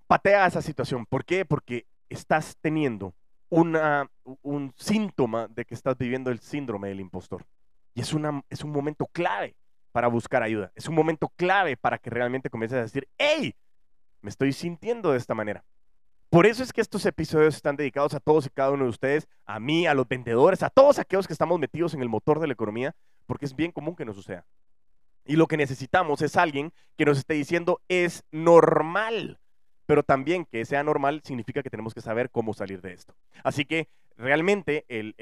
patea 0.07 0.47
esa 0.47 0.61
situación. 0.61 1.07
¿Por 1.07 1.25
qué? 1.25 1.45
Porque 1.45 1.87
estás 2.11 2.57
teniendo 2.61 3.15
una, 3.49 4.11
un 4.43 4.75
síntoma 4.77 5.49
de 5.49 5.65
que 5.65 5.75
estás 5.75 5.97
viviendo 5.97 6.31
el 6.31 6.41
síndrome 6.41 6.89
del 6.89 7.01
impostor. 7.01 7.47
Y 7.95 8.03
es, 8.03 8.13
una, 8.13 8.43
es 8.51 8.63
un 8.63 8.73
momento 8.73 9.07
clave 9.07 9.57
para 9.97 10.09
buscar 10.09 10.43
ayuda. 10.43 10.71
Es 10.75 10.89
un 10.89 10.95
momento 10.95 11.33
clave 11.37 11.79
para 11.79 11.97
que 11.97 12.11
realmente 12.11 12.51
comiences 12.51 12.79
a 12.79 12.83
decir, 12.83 13.09
hey, 13.17 13.55
me 14.21 14.29
estoy 14.29 14.53
sintiendo 14.53 15.13
de 15.13 15.17
esta 15.17 15.35
manera. 15.35 15.65
Por 16.29 16.45
eso 16.45 16.63
es 16.63 16.71
que 16.71 16.83
estos 16.83 17.07
episodios 17.07 17.57
están 17.57 17.77
dedicados 17.77 18.13
a 18.13 18.21
todos 18.21 18.45
y 18.45 18.51
cada 18.51 18.73
uno 18.73 18.85
de 18.85 18.91
ustedes, 18.91 19.27
a 19.47 19.59
mí, 19.59 19.87
a 19.87 19.95
los 19.95 20.07
vendedores, 20.07 20.63
a 20.63 20.69
todos 20.69 20.99
aquellos 20.99 21.27
que 21.27 21.33
estamos 21.33 21.59
metidos 21.59 21.95
en 21.95 22.03
el 22.03 22.11
motor 22.11 22.41
de 22.41 22.47
la 22.47 22.53
economía, 22.53 22.95
porque 23.25 23.47
es 23.47 23.57
bien 23.57 23.73
común 23.73 23.97
que 23.97 24.05
nos 24.05 24.17
suceda. 24.17 24.45
Y 25.25 25.37
lo 25.37 25.47
que 25.47 25.57
necesitamos 25.57 26.21
es 26.21 26.37
alguien 26.37 26.75
que 26.99 27.07
nos 27.07 27.17
esté 27.17 27.33
diciendo, 27.33 27.81
es 27.89 28.23
normal 28.31 29.41
pero 29.87 30.03
también 30.03 30.45
que 30.45 30.65
sea 30.65 30.83
normal 30.83 31.23
significa 31.25 31.63
que 31.63 31.71
tenemos 31.71 31.95
que 31.95 32.01
saber 32.01 32.31
cómo 32.31 32.53
salir 32.53 32.83
de 32.83 32.93
esto. 32.93 33.15
Así 33.43 33.65
que 33.65 33.89
realmente 34.17 34.85
el, 34.89 35.15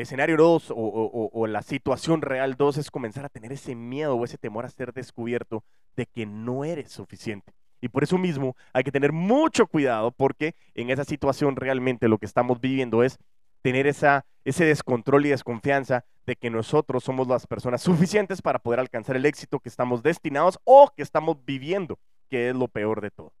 escenario 0.00 0.36
2 0.36 0.72
o, 0.74 1.46
la 1.46 1.62
situación 1.62 2.22
real 2.22 2.56
2 2.56 2.78
es 2.78 2.90
comenzar 2.90 3.24
a 3.24 3.28
tener 3.28 3.52
ese 3.52 3.74
miedo 3.74 4.16
o 4.16 4.24
ese 4.24 4.38
temor 4.38 4.64
a 4.64 4.70
ser 4.70 4.92
descubierto 4.92 5.64
de 5.96 6.06
que 6.06 6.26
no 6.26 6.64
eres 6.64 6.90
suficiente. 6.90 7.52
Y 7.80 7.88
por 7.88 8.02
eso 8.02 8.18
mismo 8.18 8.56
hay 8.72 8.82
que 8.82 8.92
tener 8.92 9.12
mucho 9.12 9.66
cuidado 9.66 10.10
porque 10.10 10.54
en 10.74 10.90
esa 10.90 11.04
situación 11.04 11.56
realmente 11.56 12.08
lo 12.08 12.18
que 12.18 12.26
estamos 12.26 12.60
viviendo 12.60 13.02
es 13.02 13.18
tener 13.62 13.86
esa, 13.86 14.24
ese 14.44 14.64
descontrol 14.64 15.26
y 15.26 15.30
desconfianza 15.30 16.04
de 16.26 16.36
que 16.36 16.50
nosotros 16.50 17.04
somos 17.04 17.28
las 17.28 17.46
personas 17.46 17.82
suficientes 17.82 18.42
para 18.42 18.58
poder 18.58 18.80
alcanzar 18.80 19.16
el 19.16 19.26
éxito 19.26 19.60
que 19.60 19.68
estamos 19.68 20.02
destinados 20.02 20.58
o 20.64 20.92
que 20.96 21.02
estamos 21.02 21.44
viviendo, 21.44 21.98
que 22.28 22.50
es 22.50 22.56
lo 22.56 22.68
peor 22.68 23.00
de 23.00 23.10
todo. 23.10 23.32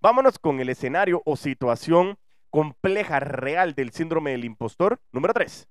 Vámonos 0.00 0.38
con 0.38 0.60
el 0.60 0.70
escenario 0.70 1.22
o 1.26 1.36
situación 1.36 2.16
compleja 2.50 3.20
real 3.20 3.74
del 3.74 3.92
síndrome 3.92 4.32
del 4.32 4.44
impostor. 4.44 5.00
Número 5.12 5.32
3. 5.32 5.68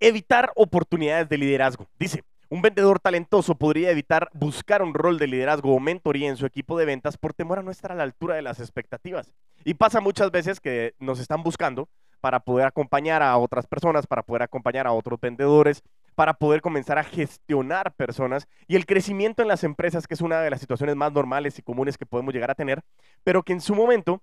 Evitar 0.00 0.52
oportunidades 0.56 1.28
de 1.28 1.38
liderazgo. 1.38 1.88
Dice, 1.98 2.24
un 2.48 2.62
vendedor 2.62 3.00
talentoso 3.00 3.56
podría 3.56 3.90
evitar 3.90 4.30
buscar 4.32 4.82
un 4.82 4.94
rol 4.94 5.18
de 5.18 5.26
liderazgo 5.26 5.74
o 5.74 5.80
mentoría 5.80 6.28
en 6.28 6.36
su 6.36 6.46
equipo 6.46 6.78
de 6.78 6.84
ventas 6.84 7.16
por 7.16 7.34
temor 7.34 7.58
a 7.58 7.62
no 7.62 7.70
estar 7.70 7.90
a 7.90 7.96
la 7.96 8.04
altura 8.04 8.36
de 8.36 8.42
las 8.42 8.60
expectativas. 8.60 9.32
Y 9.64 9.74
pasa 9.74 10.00
muchas 10.00 10.30
veces 10.30 10.60
que 10.60 10.94
nos 11.00 11.18
están 11.18 11.42
buscando 11.42 11.88
para 12.20 12.40
poder 12.40 12.66
acompañar 12.66 13.22
a 13.22 13.36
otras 13.36 13.66
personas, 13.66 14.06
para 14.06 14.22
poder 14.22 14.42
acompañar 14.42 14.86
a 14.86 14.92
otros 14.92 15.20
vendedores, 15.20 15.82
para 16.14 16.34
poder 16.34 16.60
comenzar 16.60 16.98
a 16.98 17.04
gestionar 17.04 17.92
personas 17.94 18.48
y 18.66 18.76
el 18.76 18.86
crecimiento 18.86 19.42
en 19.42 19.48
las 19.48 19.64
empresas, 19.64 20.06
que 20.06 20.14
es 20.14 20.20
una 20.20 20.40
de 20.40 20.50
las 20.50 20.60
situaciones 20.60 20.96
más 20.96 21.12
normales 21.12 21.58
y 21.58 21.62
comunes 21.62 21.98
que 21.98 22.06
podemos 22.06 22.32
llegar 22.32 22.50
a 22.50 22.54
tener, 22.54 22.82
pero 23.22 23.42
que 23.42 23.52
en 23.52 23.60
su 23.60 23.74
momento 23.74 24.22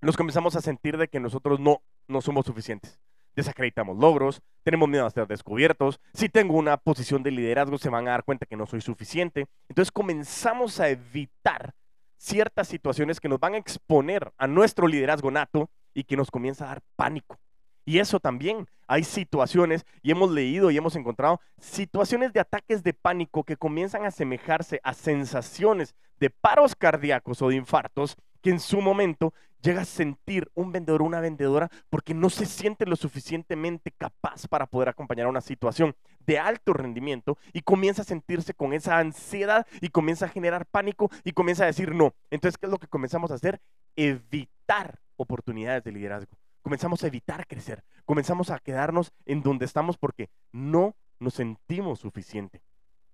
nos 0.00 0.16
comenzamos 0.16 0.56
a 0.56 0.60
sentir 0.60 0.96
de 0.96 1.08
que 1.08 1.20
nosotros 1.20 1.60
no, 1.60 1.82
no 2.08 2.20
somos 2.20 2.46
suficientes. 2.46 3.00
Desacreditamos 3.34 3.98
logros, 3.98 4.40
tenemos 4.62 4.88
miedo 4.88 5.04
a 5.04 5.10
ser 5.10 5.26
descubiertos, 5.26 6.00
si 6.14 6.28
tengo 6.28 6.56
una 6.56 6.76
posición 6.78 7.22
de 7.22 7.30
liderazgo 7.30 7.76
se 7.76 7.90
van 7.90 8.08
a 8.08 8.12
dar 8.12 8.24
cuenta 8.24 8.46
que 8.46 8.56
no 8.56 8.66
soy 8.66 8.80
suficiente. 8.80 9.46
Entonces 9.68 9.92
comenzamos 9.92 10.80
a 10.80 10.88
evitar 10.88 11.74
ciertas 12.16 12.68
situaciones 12.68 13.20
que 13.20 13.28
nos 13.28 13.38
van 13.38 13.54
a 13.54 13.58
exponer 13.58 14.32
a 14.38 14.46
nuestro 14.46 14.86
liderazgo 14.86 15.30
nato 15.30 15.68
y 15.92 16.04
que 16.04 16.16
nos 16.16 16.30
comienza 16.30 16.64
a 16.64 16.68
dar 16.68 16.82
pánico. 16.96 17.38
Y 17.84 18.00
eso 18.00 18.18
también, 18.18 18.66
hay 18.88 19.04
situaciones, 19.04 19.86
y 20.02 20.10
hemos 20.10 20.32
leído 20.32 20.70
y 20.70 20.76
hemos 20.76 20.96
encontrado 20.96 21.40
situaciones 21.60 22.32
de 22.32 22.40
ataques 22.40 22.82
de 22.82 22.92
pánico 22.92 23.44
que 23.44 23.56
comienzan 23.56 24.04
a 24.04 24.08
asemejarse 24.08 24.80
a 24.82 24.92
sensaciones 24.92 25.94
de 26.18 26.30
paros 26.30 26.74
cardíacos 26.74 27.42
o 27.42 27.48
de 27.48 27.56
infartos 27.56 28.16
que 28.36 28.50
en 28.50 28.60
su 28.60 28.80
momento 28.80 29.32
llega 29.62 29.82
a 29.82 29.86
sentir 29.86 30.50
un 30.54 30.72
vendedor 30.72 31.02
o 31.02 31.06
una 31.06 31.20
vendedora 31.20 31.70
porque 31.90 32.14
no 32.14 32.30
se 32.30 32.46
siente 32.46 32.86
lo 32.86 32.96
suficientemente 32.96 33.90
capaz 33.90 34.46
para 34.46 34.66
poder 34.66 34.88
acompañar 34.88 35.26
a 35.26 35.30
una 35.30 35.40
situación 35.40 35.94
de 36.20 36.38
alto 36.38 36.72
rendimiento 36.72 37.36
y 37.52 37.62
comienza 37.62 38.02
a 38.02 38.04
sentirse 38.04 38.54
con 38.54 38.72
esa 38.72 38.98
ansiedad 38.98 39.66
y 39.80 39.88
comienza 39.88 40.26
a 40.26 40.30
generar 40.30 40.66
pánico 40.66 41.10
y 41.24 41.32
comienza 41.32 41.64
a 41.64 41.66
decir 41.66 41.94
no. 41.94 42.14
Entonces, 42.30 42.58
¿qué 42.58 42.66
es 42.66 42.72
lo 42.72 42.78
que 42.78 42.86
comenzamos 42.86 43.30
a 43.30 43.34
hacer? 43.34 43.60
Evitar 43.96 45.00
oportunidades 45.16 45.82
de 45.84 45.92
liderazgo. 45.92 46.36
Comenzamos 46.62 47.02
a 47.04 47.06
evitar 47.06 47.46
crecer, 47.46 47.84
comenzamos 48.04 48.50
a 48.50 48.58
quedarnos 48.58 49.12
en 49.24 49.42
donde 49.42 49.64
estamos 49.64 49.96
porque 49.96 50.30
no 50.52 50.96
nos 51.20 51.34
sentimos 51.34 52.00
suficiente, 52.00 52.60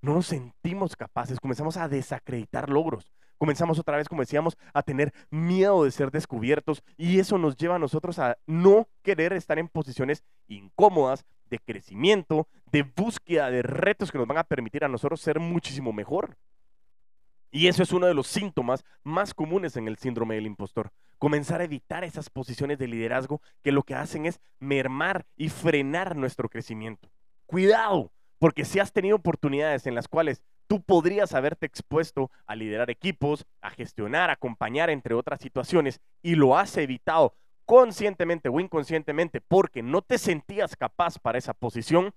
no 0.00 0.14
nos 0.14 0.26
sentimos 0.26 0.96
capaces, 0.96 1.38
comenzamos 1.38 1.76
a 1.76 1.86
desacreditar 1.86 2.70
logros, 2.70 3.12
comenzamos 3.42 3.76
otra 3.80 3.96
vez, 3.96 4.08
como 4.08 4.22
decíamos, 4.22 4.56
a 4.72 4.84
tener 4.84 5.12
miedo 5.28 5.82
de 5.82 5.90
ser 5.90 6.12
descubiertos 6.12 6.84
y 6.96 7.18
eso 7.18 7.38
nos 7.38 7.56
lleva 7.56 7.74
a 7.74 7.80
nosotros 7.80 8.20
a 8.20 8.38
no 8.46 8.86
querer 9.02 9.32
estar 9.32 9.58
en 9.58 9.66
posiciones 9.66 10.22
incómodas 10.46 11.24
de 11.50 11.58
crecimiento, 11.58 12.46
de 12.70 12.84
búsqueda 12.84 13.50
de 13.50 13.62
retos 13.62 14.12
que 14.12 14.18
nos 14.18 14.28
van 14.28 14.38
a 14.38 14.44
permitir 14.44 14.84
a 14.84 14.88
nosotros 14.88 15.20
ser 15.20 15.40
muchísimo 15.40 15.92
mejor. 15.92 16.36
Y 17.50 17.66
eso 17.66 17.82
es 17.82 17.90
uno 17.90 18.06
de 18.06 18.14
los 18.14 18.28
síntomas 18.28 18.84
más 19.02 19.34
comunes 19.34 19.76
en 19.76 19.88
el 19.88 19.98
síndrome 19.98 20.36
del 20.36 20.46
impostor. 20.46 20.92
Comenzar 21.18 21.60
a 21.60 21.64
evitar 21.64 22.04
esas 22.04 22.30
posiciones 22.30 22.78
de 22.78 22.86
liderazgo 22.86 23.42
que 23.64 23.72
lo 23.72 23.82
que 23.82 23.96
hacen 23.96 24.24
es 24.24 24.40
mermar 24.60 25.26
y 25.36 25.48
frenar 25.48 26.14
nuestro 26.14 26.48
crecimiento. 26.48 27.10
Cuidado, 27.46 28.12
porque 28.38 28.64
si 28.64 28.78
has 28.78 28.92
tenido 28.92 29.16
oportunidades 29.16 29.88
en 29.88 29.96
las 29.96 30.06
cuales 30.06 30.44
tú 30.66 30.82
podrías 30.82 31.34
haberte 31.34 31.66
expuesto 31.66 32.30
a 32.46 32.54
liderar 32.54 32.90
equipos, 32.90 33.46
a 33.60 33.70
gestionar, 33.70 34.30
a 34.30 34.34
acompañar, 34.34 34.90
entre 34.90 35.14
otras 35.14 35.40
situaciones, 35.40 36.00
y 36.22 36.34
lo 36.34 36.56
has 36.56 36.76
evitado 36.76 37.34
conscientemente 37.64 38.48
o 38.48 38.60
inconscientemente 38.60 39.40
porque 39.40 39.82
no 39.82 40.02
te 40.02 40.18
sentías 40.18 40.76
capaz 40.76 41.18
para 41.18 41.38
esa 41.38 41.54
posición, 41.54 42.12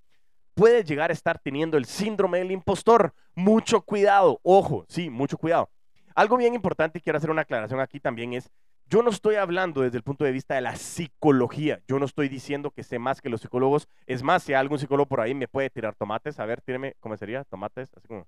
puedes 0.53 0.85
llegar 0.85 1.11
a 1.11 1.13
estar 1.13 1.39
teniendo 1.39 1.77
el 1.77 1.85
síndrome 1.85 2.39
del 2.39 2.51
impostor. 2.51 3.13
Mucho 3.35 3.81
cuidado, 3.81 4.39
ojo, 4.43 4.85
sí, 4.87 5.09
mucho 5.09 5.37
cuidado. 5.37 5.69
Algo 6.15 6.37
bien 6.37 6.55
importante 6.55 6.97
y 6.97 7.01
quiero 7.01 7.17
hacer 7.17 7.29
una 7.29 7.41
aclaración 7.41 7.79
aquí 7.79 7.99
también 7.99 8.33
es, 8.33 8.49
yo 8.87 9.01
no 9.01 9.09
estoy 9.09 9.35
hablando 9.35 9.81
desde 9.81 9.97
el 9.97 10.03
punto 10.03 10.25
de 10.25 10.31
vista 10.31 10.55
de 10.55 10.61
la 10.61 10.75
psicología, 10.75 11.81
yo 11.87 11.99
no 11.99 12.05
estoy 12.05 12.29
diciendo 12.29 12.71
que 12.71 12.83
sé 12.83 12.99
más 12.99 13.21
que 13.21 13.29
los 13.29 13.41
psicólogos, 13.41 13.87
es 14.05 14.21
más, 14.21 14.43
si 14.43 14.53
hay 14.53 14.59
algún 14.59 14.79
psicólogo 14.79 15.07
por 15.07 15.21
ahí 15.21 15.33
me 15.33 15.47
puede 15.47 15.69
tirar 15.69 15.95
tomates, 15.95 16.39
a 16.39 16.45
ver, 16.45 16.61
tíreme, 16.61 16.95
¿cómo 16.99 17.17
sería? 17.17 17.43
Tomates, 17.45 17.89
así 17.95 18.07
como... 18.07 18.27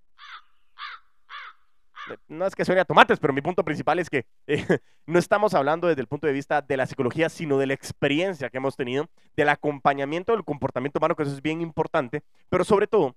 no 2.28 2.46
es 2.46 2.56
que 2.56 2.66
suene 2.66 2.82
a 2.82 2.86
tomates, 2.86 3.20
pero 3.20 3.34
mi 3.34 3.42
punto 3.42 3.64
principal 3.64 4.00
es 4.00 4.10
que 4.10 4.26
eh, 4.48 4.66
no 5.06 5.20
estamos 5.20 5.54
hablando 5.54 5.88
desde 5.88 6.02
el 6.02 6.08
punto 6.08 6.26
de 6.26 6.34
vista 6.34 6.62
de 6.62 6.78
la 6.78 6.88
psicología, 6.88 7.30
sino 7.30 7.58
de 7.60 7.68
la 7.68 7.74
experiencia 7.74 8.50
que 8.50 8.58
hemos 8.58 8.76
tenido, 8.76 9.10
del 9.36 9.50
acompañamiento 9.50 10.32
del 10.32 10.44
comportamiento 10.44 10.98
humano, 10.98 11.16
que 11.16 11.24
eso 11.24 11.34
es 11.34 11.42
bien 11.42 11.62
importante, 11.62 12.24
pero 12.50 12.64
sobre 12.64 12.88
todo 12.88 13.16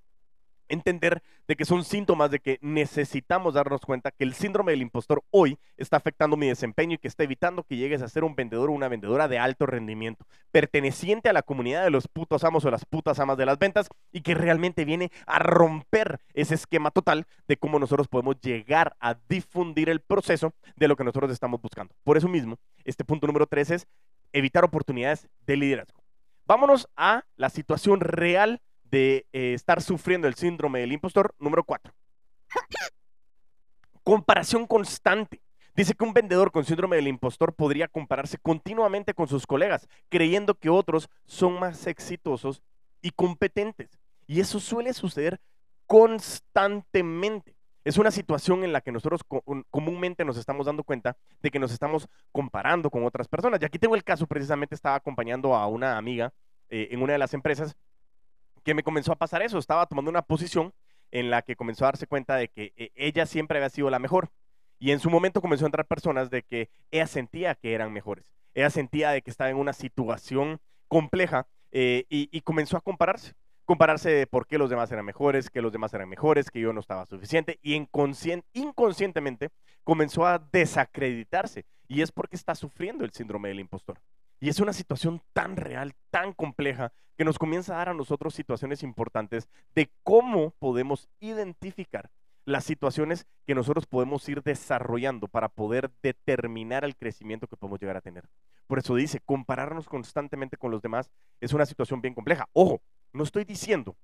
entender 0.70 1.22
de 1.46 1.56
que 1.56 1.64
son 1.64 1.84
síntomas 1.84 2.30
de 2.30 2.40
que 2.40 2.58
necesitamos 2.62 3.54
darnos 3.54 3.82
cuenta 3.82 4.10
que 4.10 4.24
el 4.24 4.34
síndrome 4.34 4.72
del 4.72 4.82
impostor 4.82 5.22
hoy 5.30 5.58
está 5.76 5.96
afectando 5.96 6.36
mi 6.36 6.48
desempeño 6.48 6.94
y 6.94 6.98
que 6.98 7.08
está 7.08 7.24
evitando 7.24 7.64
que 7.64 7.76
llegues 7.76 8.02
a 8.02 8.08
ser 8.08 8.24
un 8.24 8.34
vendedor 8.34 8.70
o 8.70 8.72
una 8.72 8.88
vendedora 8.88 9.28
de 9.28 9.38
alto 9.38 9.66
rendimiento, 9.66 10.24
perteneciente 10.50 11.28
a 11.28 11.32
la 11.32 11.42
comunidad 11.42 11.84
de 11.84 11.90
los 11.90 12.08
putos 12.08 12.44
amos 12.44 12.64
o 12.64 12.70
las 12.70 12.84
putas 12.84 13.18
amas 13.18 13.36
de 13.36 13.46
las 13.46 13.58
ventas 13.58 13.88
y 14.12 14.22
que 14.22 14.34
realmente 14.34 14.84
viene 14.84 15.10
a 15.26 15.38
romper 15.38 16.20
ese 16.34 16.54
esquema 16.54 16.90
total 16.90 17.26
de 17.48 17.56
cómo 17.56 17.78
nosotros 17.78 18.08
podemos 18.08 18.40
llegar 18.40 18.96
a 19.00 19.16
difundir 19.28 19.90
el 19.90 20.00
proceso 20.00 20.54
de 20.76 20.88
lo 20.88 20.96
que 20.96 21.04
nosotros 21.04 21.30
estamos 21.30 21.60
buscando. 21.60 21.94
Por 22.04 22.16
eso 22.16 22.28
mismo, 22.28 22.56
este 22.84 23.04
punto 23.04 23.26
número 23.26 23.46
tres 23.46 23.70
es 23.70 23.86
evitar 24.32 24.64
oportunidades 24.64 25.28
de 25.46 25.56
liderazgo. 25.56 26.00
Vámonos 26.46 26.88
a 26.96 27.24
la 27.36 27.48
situación 27.48 28.00
real 28.00 28.60
de 28.90 29.26
eh, 29.32 29.54
estar 29.54 29.82
sufriendo 29.82 30.26
el 30.26 30.34
síndrome 30.34 30.80
del 30.80 30.92
impostor. 30.92 31.34
Número 31.38 31.64
cuatro. 31.64 31.92
Comparación 34.02 34.66
constante. 34.66 35.40
Dice 35.74 35.94
que 35.94 36.04
un 36.04 36.12
vendedor 36.12 36.50
con 36.50 36.64
síndrome 36.64 36.96
del 36.96 37.08
impostor 37.08 37.54
podría 37.54 37.88
compararse 37.88 38.38
continuamente 38.38 39.14
con 39.14 39.28
sus 39.28 39.46
colegas, 39.46 39.88
creyendo 40.08 40.54
que 40.54 40.68
otros 40.68 41.08
son 41.26 41.58
más 41.58 41.86
exitosos 41.86 42.62
y 43.00 43.10
competentes. 43.10 43.98
Y 44.26 44.40
eso 44.40 44.60
suele 44.60 44.92
suceder 44.92 45.40
constantemente. 45.86 47.54
Es 47.82 47.96
una 47.96 48.10
situación 48.10 48.62
en 48.62 48.72
la 48.72 48.82
que 48.82 48.92
nosotros 48.92 49.22
comúnmente 49.70 50.24
nos 50.24 50.36
estamos 50.36 50.66
dando 50.66 50.84
cuenta 50.84 51.16
de 51.40 51.50
que 51.50 51.58
nos 51.58 51.72
estamos 51.72 52.08
comparando 52.30 52.90
con 52.90 53.04
otras 53.04 53.26
personas. 53.26 53.60
Y 53.62 53.64
aquí 53.64 53.78
tengo 53.78 53.94
el 53.94 54.04
caso, 54.04 54.26
precisamente 54.26 54.74
estaba 54.74 54.96
acompañando 54.96 55.54
a 55.54 55.66
una 55.66 55.96
amiga 55.96 56.32
eh, 56.68 56.88
en 56.90 57.02
una 57.02 57.14
de 57.14 57.18
las 57.18 57.32
empresas 57.32 57.74
que 58.62 58.74
me 58.74 58.82
comenzó 58.82 59.12
a 59.12 59.16
pasar 59.16 59.42
eso. 59.42 59.58
Estaba 59.58 59.86
tomando 59.86 60.10
una 60.10 60.22
posición 60.22 60.72
en 61.10 61.30
la 61.30 61.42
que 61.42 61.56
comenzó 61.56 61.84
a 61.84 61.88
darse 61.88 62.06
cuenta 62.06 62.36
de 62.36 62.48
que 62.48 62.72
eh, 62.76 62.90
ella 62.94 63.26
siempre 63.26 63.58
había 63.58 63.70
sido 63.70 63.90
la 63.90 63.98
mejor. 63.98 64.30
Y 64.78 64.92
en 64.92 65.00
su 65.00 65.10
momento 65.10 65.40
comenzó 65.40 65.64
a 65.64 65.68
entrar 65.68 65.86
personas 65.86 66.30
de 66.30 66.42
que 66.42 66.70
ella 66.90 67.06
sentía 67.06 67.54
que 67.54 67.74
eran 67.74 67.92
mejores. 67.92 68.24
Ella 68.54 68.70
sentía 68.70 69.10
de 69.10 69.22
que 69.22 69.30
estaba 69.30 69.50
en 69.50 69.56
una 69.56 69.72
situación 69.72 70.60
compleja 70.88 71.46
eh, 71.70 72.06
y, 72.08 72.40
comenzó 72.40 72.76
a 72.76 72.80
compararse. 72.80 73.34
Compararse 73.64 74.10
de 74.10 74.26
por 74.26 74.46
qué 74.46 74.58
los 74.58 74.70
demás 74.70 74.90
eran 74.90 75.04
mejores, 75.04 75.50
que 75.50 75.62
los 75.62 75.72
demás 75.72 75.94
eran 75.94 76.08
mejores, 76.08 76.50
que 76.50 76.60
yo 76.60 76.72
no 76.72 76.80
estaba 76.80 77.06
suficiente. 77.06 77.58
Y 77.62 77.74
inconscientemente 77.74 79.50
comenzó 79.84 80.26
a 80.26 80.38
desacreditarse. 80.38 81.66
Y 81.86 82.02
es 82.02 82.10
porque 82.10 82.36
está 82.36 82.54
sufriendo 82.54 83.04
el 83.04 83.12
síndrome 83.12 83.48
del 83.50 83.60
impostor. 83.60 84.00
Y 84.40 84.48
es 84.48 84.58
una 84.58 84.72
situación 84.72 85.22
tan 85.32 85.56
real, 85.56 85.94
tan 86.10 86.32
compleja, 86.32 86.92
que 87.16 87.24
nos 87.24 87.38
comienza 87.38 87.74
a 87.74 87.78
dar 87.78 87.90
a 87.90 87.94
nosotros 87.94 88.34
situaciones 88.34 88.82
importantes 88.82 89.48
de 89.74 89.90
cómo 90.02 90.52
podemos 90.58 91.08
identificar 91.20 92.10
las 92.46 92.64
situaciones 92.64 93.26
que 93.46 93.54
nosotros 93.54 93.86
podemos 93.86 94.26
ir 94.28 94.42
desarrollando 94.42 95.28
para 95.28 95.50
poder 95.50 95.90
determinar 96.02 96.84
el 96.84 96.96
crecimiento 96.96 97.46
que 97.46 97.56
podemos 97.56 97.78
llegar 97.78 97.98
a 97.98 98.00
tener. 98.00 98.24
Por 98.66 98.78
eso 98.78 98.94
dice, 98.94 99.20
compararnos 99.20 99.86
constantemente 99.86 100.56
con 100.56 100.70
los 100.70 100.80
demás 100.80 101.10
es 101.40 101.52
una 101.52 101.66
situación 101.66 102.00
bien 102.00 102.14
compleja. 102.14 102.48
Ojo, 102.54 102.80
no 103.12 103.24
estoy 103.24 103.44
diciendo 103.44 103.96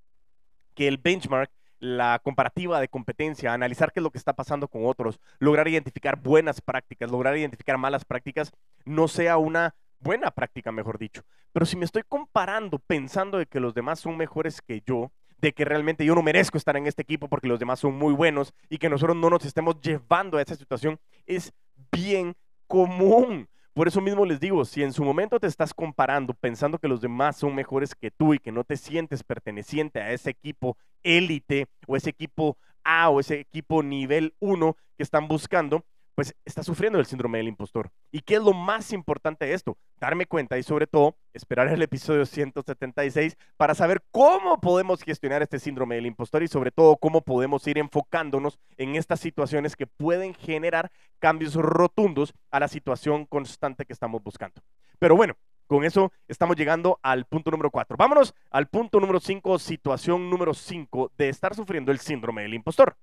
que 0.75 0.87
el 0.87 0.99
benchmark 0.99 1.51
la 1.79 2.19
comparativa 2.23 2.81
de 2.81 2.89
competencia, 2.89 3.53
analizar 3.53 3.93
qué 3.93 4.01
es 4.01 4.05
lo 4.05 4.11
que 4.11 4.19
está 4.19 4.33
pasando 4.33 4.69
con 4.69 4.87
otros, 4.87 5.21
lograr 5.39 5.69
identificar 5.69 6.17
buenas 6.17 6.61
prácticas, 6.61 7.11
lograr 7.11 7.37
identificar 7.37 7.77
malas 7.79 8.05
prácticas, 8.05 8.53
no 8.85 9.09
sea 9.09 9.37
una 9.37 9.75
buena 10.01 10.31
práctica, 10.31 10.73
mejor 10.73 10.99
dicho. 10.99 11.23
Pero 11.53 11.67
si 11.67 11.77
me 11.77 11.85
estoy 11.85 12.03
comparando 12.09 12.79
pensando 12.79 13.39
de 13.39 13.47
que 13.47 13.61
los 13.61 13.75
demás 13.75 14.01
son 14.01 14.17
mejores 14.17 14.61
que 14.61 14.83
yo, 14.87 15.11
de 15.39 15.53
que 15.53 15.65
realmente 15.65 16.05
yo 16.05 16.15
no 16.15 16.23
merezco 16.23 16.59
estar 16.59 16.77
en 16.77 16.87
este 16.87 17.03
equipo 17.03 17.29
porque 17.29 17.49
los 17.49 17.59
demás 17.59 17.81
son 17.81 17.95
muy 17.95 18.15
buenos 18.15 18.55
y 18.69 18.79
que 18.79 18.89
nosotros 18.89 19.17
no 19.17 19.31
nos 19.31 19.45
estemos 19.45 19.81
llevando 19.81 20.39
a 20.39 20.43
esa 20.43 20.57
situación, 20.57 20.99
es 21.27 21.53
bien 21.93 22.35
común. 22.67 23.49
Por 23.75 23.89
eso 23.89 24.01
mismo 24.01 24.25
les 24.25 24.41
digo, 24.41 24.65
si 24.65 24.83
en 24.83 24.95
su 24.95 25.05
momento 25.05 25.39
te 25.39 25.47
estás 25.47 25.75
comparando 25.75 26.33
pensando 26.33 26.79
que 26.79 26.89
los 26.89 27.03
demás 27.03 27.37
son 27.37 27.55
mejores 27.55 27.95
que 27.95 28.11
tú 28.11 28.33
y 28.33 28.39
que 28.39 28.51
no 28.51 28.65
te 28.65 28.79
sientes 28.79 29.23
perteneciente 29.23 30.01
a 30.01 30.13
ese 30.13 30.31
equipo 30.31 30.79
élite 31.03 31.67
o 31.87 31.97
ese 31.97 32.11
equipo 32.11 32.57
A 32.85 33.11
o 33.11 33.21
ese 33.21 33.41
equipo 33.41 33.83
nivel 33.83 34.35
1 34.39 34.77
que 34.97 35.03
están 35.03 35.29
buscando, 35.29 35.85
pues 36.17 36.35
está 36.47 36.63
sufriendo 36.63 36.99
el 36.99 37.05
síndrome 37.05 37.39
del 37.39 37.49
impostor. 37.49 37.91
¿Y 38.11 38.23
qué 38.23 38.37
es 38.37 38.43
lo 38.43 38.55
más 38.55 38.93
importante 38.95 39.45
de 39.45 39.53
esto? 39.53 39.77
Darme 40.01 40.25
cuenta 40.25 40.59
y 40.59 40.63
sobre 40.63 40.87
todo 40.87 41.19
esperar 41.35 41.69
el 41.69 41.83
episodio 41.83 42.25
176 42.25 43.37
para 43.59 43.75
saber 43.75 44.03
cómo 44.11 44.59
podemos 44.59 45.03
gestionar 45.03 45.43
este 45.43 45.59
síndrome 45.59 45.97
del 45.97 46.07
impostor 46.07 46.43
y 46.43 46.49
sobre 46.49 46.71
todo 46.71 46.97
cómo 46.97 47.21
podemos 47.21 47.67
ir 47.67 47.77
enfocándonos 47.77 48.59
en 48.79 48.97
estas 48.97 49.21
situaciones 49.21 49.77
que 49.77 49.87
pueden 49.87 50.33
generar 50.33 50.91
cambios 51.19 51.55
rotundos 51.55 52.33
a 52.51 52.61
la 52.61 52.69
situación 52.69 53.27
constante 53.27 53.85
que 53.85 53.93
estamos 53.93 54.23
buscando. 54.23 54.63
Pero 54.99 55.17
bueno, 55.17 55.37
con 55.67 55.85
eso 55.85 56.13
estamos 56.29 56.57
llegando 56.57 56.99
al 57.03 57.27
punto 57.27 57.51
número 57.51 57.71
4. 57.71 57.95
Vámonos 57.99 58.35
al 58.51 58.69
punto 58.69 59.01
número 59.01 59.21
5, 59.21 59.59
situación 59.59 60.31
número 60.31 60.55
5 60.55 61.13
de 61.19 61.29
estar 61.29 61.55
sufriendo 61.55 61.93
el 61.93 61.99
síndrome 61.99 62.41
del 62.41 62.55
impostor. 62.55 62.97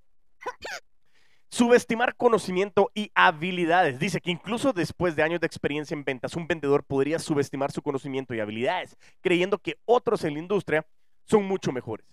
Subestimar 1.54 2.16
conocimiento 2.16 2.90
y 2.96 3.12
habilidades. 3.14 4.00
Dice 4.00 4.20
que 4.22 4.32
incluso 4.32 4.74
después 4.74 5.16
de 5.16 5.22
años 5.22 5.40
de 5.40 5.46
experiencia 5.46 5.94
en 5.94 6.04
ventas, 6.04 6.36
un 6.36 6.48
vendedor 6.48 6.84
podría 6.84 7.20
subestimar 7.20 7.72
su 7.72 7.84
conocimiento 7.84 8.34
y 8.34 8.40
habilidades, 8.40 8.98
creyendo 9.22 9.60
que 9.60 9.78
otros 9.86 10.24
en 10.24 10.34
la 10.34 10.40
industria 10.40 10.84
son 11.26 11.44
mucho 11.44 11.72
mejores. 11.72 12.08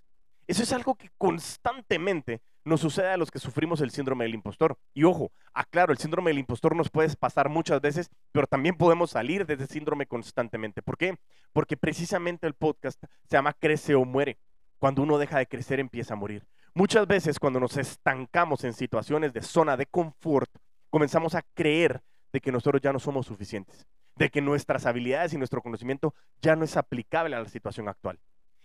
Eso 0.46 0.62
es 0.62 0.74
algo 0.74 0.94
que 0.94 1.08
constantemente 1.16 2.42
nos 2.66 2.82
sucede 2.82 3.08
a 3.08 3.16
los 3.16 3.30
que 3.30 3.38
sufrimos 3.38 3.80
el 3.80 3.90
síndrome 3.90 4.26
del 4.26 4.34
impostor. 4.34 4.76
Y 4.92 5.04
ojo, 5.04 5.32
aclaro, 5.54 5.94
el 5.94 5.98
síndrome 5.98 6.32
del 6.32 6.40
impostor 6.40 6.76
nos 6.76 6.90
puede 6.90 7.08
pasar 7.16 7.48
muchas 7.48 7.80
veces, 7.80 8.10
pero 8.32 8.46
también 8.46 8.76
podemos 8.76 9.12
salir 9.12 9.46
de 9.46 9.54
ese 9.54 9.68
síndrome 9.68 10.04
constantemente. 10.04 10.82
¿Por 10.82 10.98
qué? 10.98 11.16
Porque 11.54 11.78
precisamente 11.78 12.46
el 12.46 12.52
podcast 12.52 13.02
se 13.24 13.38
llama 13.38 13.54
Crece 13.54 13.94
o 13.94 14.04
Muere. 14.04 14.36
Cuando 14.78 15.00
uno 15.00 15.16
deja 15.16 15.38
de 15.38 15.46
crecer, 15.46 15.80
empieza 15.80 16.12
a 16.12 16.18
morir. 16.18 16.44
Muchas 16.74 17.06
veces 17.06 17.38
cuando 17.38 17.58
nos 17.58 17.76
estancamos 17.76 18.62
en 18.64 18.72
situaciones 18.72 19.32
de 19.32 19.42
zona 19.42 19.76
de 19.76 19.86
confort, 19.86 20.50
comenzamos 20.88 21.34
a 21.34 21.42
creer 21.54 22.00
de 22.32 22.40
que 22.40 22.52
nosotros 22.52 22.80
ya 22.80 22.92
no 22.92 23.00
somos 23.00 23.26
suficientes, 23.26 23.86
de 24.14 24.30
que 24.30 24.40
nuestras 24.40 24.86
habilidades 24.86 25.32
y 25.32 25.38
nuestro 25.38 25.62
conocimiento 25.62 26.14
ya 26.40 26.54
no 26.54 26.64
es 26.64 26.76
aplicable 26.76 27.34
a 27.34 27.40
la 27.40 27.48
situación 27.48 27.88
actual. 27.88 28.20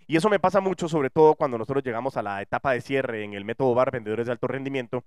Y 0.08 0.18
eso 0.18 0.30
me 0.30 0.40
pasa 0.40 0.60
mucho, 0.60 0.88
sobre 0.88 1.10
todo 1.10 1.34
cuando 1.34 1.58
nosotros 1.58 1.84
llegamos 1.84 2.16
a 2.16 2.22
la 2.22 2.42
etapa 2.42 2.74
de 2.74 2.82
cierre 2.82 3.24
en 3.24 3.34
el 3.34 3.44
método 3.44 3.74
BAR, 3.74 3.90
vendedores 3.90 4.28
de 4.28 4.34
alto 4.34 4.48
rendimiento. 4.48 5.04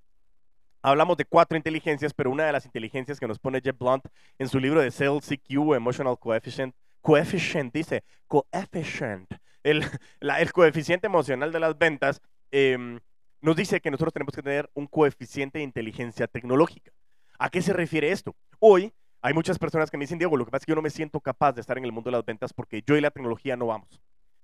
Hablamos 0.82 1.16
de 1.16 1.24
cuatro 1.24 1.56
inteligencias, 1.56 2.12
pero 2.12 2.30
una 2.30 2.46
de 2.46 2.52
las 2.52 2.64
inteligencias 2.66 3.20
que 3.20 3.28
nos 3.28 3.38
pone 3.38 3.60
Jeff 3.60 3.78
Blunt 3.78 4.06
en 4.38 4.48
su 4.48 4.58
libro 4.58 4.80
de 4.80 4.90
Sales 4.90 5.24
CQ, 5.24 5.74
Emotional 5.74 6.18
Coefficient, 6.18 6.74
coefficient, 7.00 7.72
dice, 7.72 8.02
coefficient, 8.26 9.32
el, 9.62 9.84
el 10.20 10.52
coeficiente 10.52 11.06
emocional 11.06 11.52
de 11.52 11.60
las 11.60 11.78
ventas, 11.78 12.20
Em, 12.50 13.00
nos 13.40 13.56
dice 13.56 13.80
que 13.80 13.90
nosotros 13.90 14.12
tenemos 14.12 14.34
que 14.34 14.42
tener 14.42 14.70
un 14.74 14.86
coeficiente 14.86 15.58
de 15.58 15.64
inteligencia 15.64 16.26
tecnológica. 16.26 16.92
¿A 17.38 17.50
qué 17.50 17.62
se 17.62 17.72
refiere 17.72 18.10
esto? 18.10 18.34
Hoy 18.58 18.92
hay 19.20 19.34
muchas 19.34 19.58
personas 19.58 19.90
que 19.90 19.96
me 19.96 20.04
dicen, 20.04 20.18
Diego, 20.18 20.36
lo 20.36 20.44
que 20.44 20.50
pasa 20.50 20.62
es 20.62 20.66
que 20.66 20.72
yo 20.72 20.76
no 20.76 20.82
me 20.82 20.90
siento 20.90 21.20
capaz 21.20 21.52
de 21.52 21.60
estar 21.60 21.78
en 21.78 21.84
el 21.84 21.92
mundo 21.92 22.10
de 22.10 22.16
las 22.16 22.24
ventas 22.24 22.52
porque 22.52 22.82
yo 22.86 22.96
y 22.96 23.00
la 23.00 23.10
tecnología 23.10 23.56
no 23.56 23.66
vamos. 23.66 24.00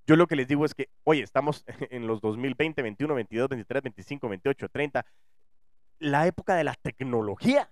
Yo 0.07 0.17
lo 0.17 0.27
que 0.27 0.37
les 0.37 0.47
digo 0.47 0.65
es 0.65 0.75
que, 0.75 0.91
oye, 1.05 1.23
estamos 1.23 1.65
en 1.91 2.07
los 2.07 2.21
2020, 2.21 2.83
21, 2.83 3.15
22, 3.15 3.49
23, 3.49 3.83
25, 3.83 4.29
28, 4.29 4.69
30, 4.69 5.07
la 5.99 6.27
época 6.27 6.55
de 6.57 6.65
la 6.65 6.75
tecnología. 6.75 7.71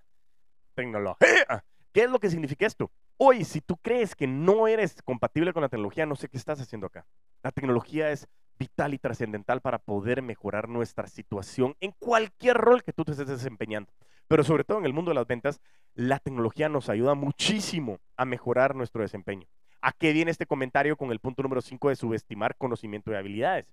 Tecnología. 0.74 1.64
¿Qué 1.92 2.04
es 2.04 2.10
lo 2.10 2.18
que 2.18 2.30
significa 2.30 2.66
esto? 2.66 2.90
Hoy, 3.18 3.44
si 3.44 3.60
tú 3.60 3.76
crees 3.76 4.16
que 4.16 4.26
no 4.26 4.66
eres 4.66 5.02
compatible 5.02 5.52
con 5.52 5.62
la 5.62 5.68
tecnología, 5.68 6.06
no 6.06 6.16
sé 6.16 6.28
qué 6.28 6.38
estás 6.38 6.60
haciendo 6.60 6.86
acá. 6.86 7.06
La 7.42 7.52
tecnología 7.52 8.10
es 8.10 8.26
vital 8.58 8.94
y 8.94 8.98
trascendental 8.98 9.60
para 9.60 9.78
poder 9.78 10.22
mejorar 10.22 10.68
nuestra 10.68 11.06
situación 11.06 11.76
en 11.80 11.92
cualquier 11.98 12.56
rol 12.56 12.82
que 12.82 12.92
tú 12.92 13.04
te 13.04 13.12
estés 13.12 13.28
desempeñando. 13.28 13.92
Pero 14.28 14.44
sobre 14.44 14.64
todo 14.64 14.78
en 14.78 14.86
el 14.86 14.92
mundo 14.92 15.10
de 15.10 15.16
las 15.16 15.26
ventas, 15.26 15.60
la 15.94 16.18
tecnología 16.18 16.68
nos 16.68 16.88
ayuda 16.88 17.14
muchísimo 17.14 17.98
a 18.16 18.24
mejorar 18.24 18.74
nuestro 18.74 19.02
desempeño. 19.02 19.46
¿A 19.80 19.92
qué 19.92 20.12
viene 20.12 20.30
este 20.30 20.46
comentario 20.46 20.96
con 20.96 21.10
el 21.10 21.18
punto 21.18 21.42
número 21.42 21.60
5 21.60 21.88
de 21.88 21.96
subestimar 21.96 22.56
conocimiento 22.56 23.10
y 23.10 23.16
habilidades? 23.16 23.66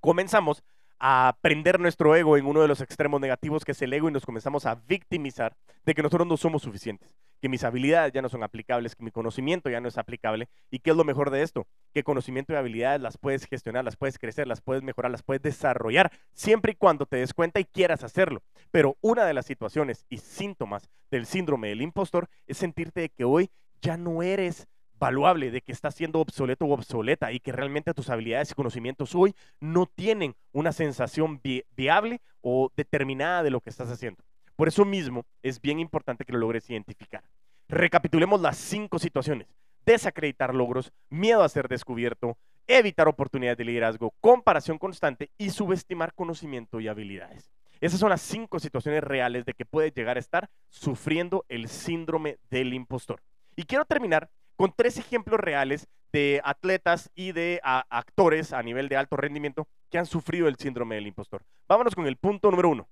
Comenzamos 0.00 0.62
a 1.00 1.36
prender 1.40 1.80
nuestro 1.80 2.14
ego 2.14 2.36
en 2.36 2.46
uno 2.46 2.62
de 2.62 2.68
los 2.68 2.80
extremos 2.80 3.20
negativos 3.20 3.64
que 3.64 3.72
es 3.72 3.82
el 3.82 3.92
ego 3.92 4.08
y 4.08 4.12
nos 4.12 4.24
comenzamos 4.24 4.66
a 4.66 4.76
victimizar 4.76 5.56
de 5.84 5.94
que 5.94 6.02
nosotros 6.02 6.26
no 6.26 6.36
somos 6.36 6.62
suficientes, 6.62 7.10
que 7.40 7.48
mis 7.48 7.64
habilidades 7.64 8.12
ya 8.12 8.22
no 8.22 8.28
son 8.28 8.42
aplicables, 8.42 8.94
que 8.94 9.04
mi 9.04 9.10
conocimiento 9.10 9.70
ya 9.70 9.80
no 9.80 9.88
es 9.88 9.98
aplicable. 9.98 10.48
¿Y 10.70 10.80
qué 10.80 10.90
es 10.90 10.96
lo 10.96 11.04
mejor 11.04 11.30
de 11.30 11.42
esto? 11.42 11.66
Que 11.94 12.02
conocimiento 12.02 12.52
y 12.52 12.56
habilidades 12.56 13.00
las 13.00 13.18
puedes 13.18 13.46
gestionar, 13.46 13.84
las 13.84 13.96
puedes 13.96 14.18
crecer, 14.18 14.46
las 14.46 14.60
puedes 14.60 14.82
mejorar, 14.82 15.10
las 15.10 15.22
puedes 15.22 15.42
desarrollar, 15.42 16.12
siempre 16.32 16.72
y 16.72 16.74
cuando 16.76 17.06
te 17.06 17.16
des 17.18 17.34
cuenta 17.34 17.60
y 17.60 17.64
quieras 17.64 18.04
hacerlo. 18.04 18.42
Pero 18.70 18.96
una 19.00 19.24
de 19.24 19.34
las 19.34 19.46
situaciones 19.46 20.04
y 20.08 20.18
síntomas 20.18 20.88
del 21.10 21.26
síndrome 21.26 21.68
del 21.68 21.82
impostor 21.82 22.28
es 22.46 22.58
sentirte 22.58 23.00
de 23.00 23.08
que 23.08 23.24
hoy 23.24 23.50
ya 23.80 23.96
no 23.96 24.22
eres 24.22 24.66
valuable, 24.98 25.50
de 25.50 25.60
que 25.60 25.72
estás 25.72 25.94
siendo 25.94 26.20
obsoleto 26.20 26.64
o 26.64 26.72
obsoleta 26.72 27.32
y 27.32 27.40
que 27.40 27.52
realmente 27.52 27.94
tus 27.94 28.10
habilidades 28.10 28.50
y 28.50 28.54
conocimientos 28.54 29.14
hoy 29.14 29.34
no 29.60 29.86
tienen 29.86 30.34
una 30.52 30.72
sensación 30.72 31.40
viable 31.76 32.20
o 32.40 32.70
determinada 32.76 33.42
de 33.42 33.50
lo 33.50 33.60
que 33.60 33.70
estás 33.70 33.90
haciendo. 33.90 34.24
Por 34.58 34.66
eso 34.66 34.84
mismo 34.84 35.24
es 35.40 35.60
bien 35.60 35.78
importante 35.78 36.24
que 36.24 36.32
lo 36.32 36.40
logres 36.40 36.68
identificar. 36.68 37.22
Recapitulemos 37.68 38.40
las 38.40 38.56
cinco 38.56 38.98
situaciones. 38.98 39.46
Desacreditar 39.86 40.52
logros, 40.52 40.92
miedo 41.10 41.44
a 41.44 41.48
ser 41.48 41.68
descubierto, 41.68 42.36
evitar 42.66 43.06
oportunidades 43.06 43.56
de 43.56 43.64
liderazgo, 43.64 44.12
comparación 44.20 44.78
constante 44.78 45.30
y 45.38 45.50
subestimar 45.50 46.12
conocimiento 46.12 46.80
y 46.80 46.88
habilidades. 46.88 47.52
Esas 47.80 48.00
son 48.00 48.10
las 48.10 48.20
cinco 48.20 48.58
situaciones 48.58 49.04
reales 49.04 49.44
de 49.44 49.54
que 49.54 49.64
puedes 49.64 49.94
llegar 49.94 50.16
a 50.16 50.20
estar 50.20 50.50
sufriendo 50.70 51.44
el 51.48 51.68
síndrome 51.68 52.38
del 52.50 52.74
impostor. 52.74 53.22
Y 53.54 53.62
quiero 53.62 53.84
terminar 53.84 54.28
con 54.56 54.74
tres 54.76 54.98
ejemplos 54.98 55.38
reales 55.38 55.86
de 56.12 56.40
atletas 56.42 57.12
y 57.14 57.30
de 57.30 57.60
actores 57.62 58.52
a 58.52 58.60
nivel 58.64 58.88
de 58.88 58.96
alto 58.96 59.16
rendimiento 59.16 59.68
que 59.88 59.98
han 59.98 60.06
sufrido 60.06 60.48
el 60.48 60.56
síndrome 60.56 60.96
del 60.96 61.06
impostor. 61.06 61.44
Vámonos 61.68 61.94
con 61.94 62.08
el 62.08 62.16
punto 62.16 62.50
número 62.50 62.70
uno. 62.70 62.88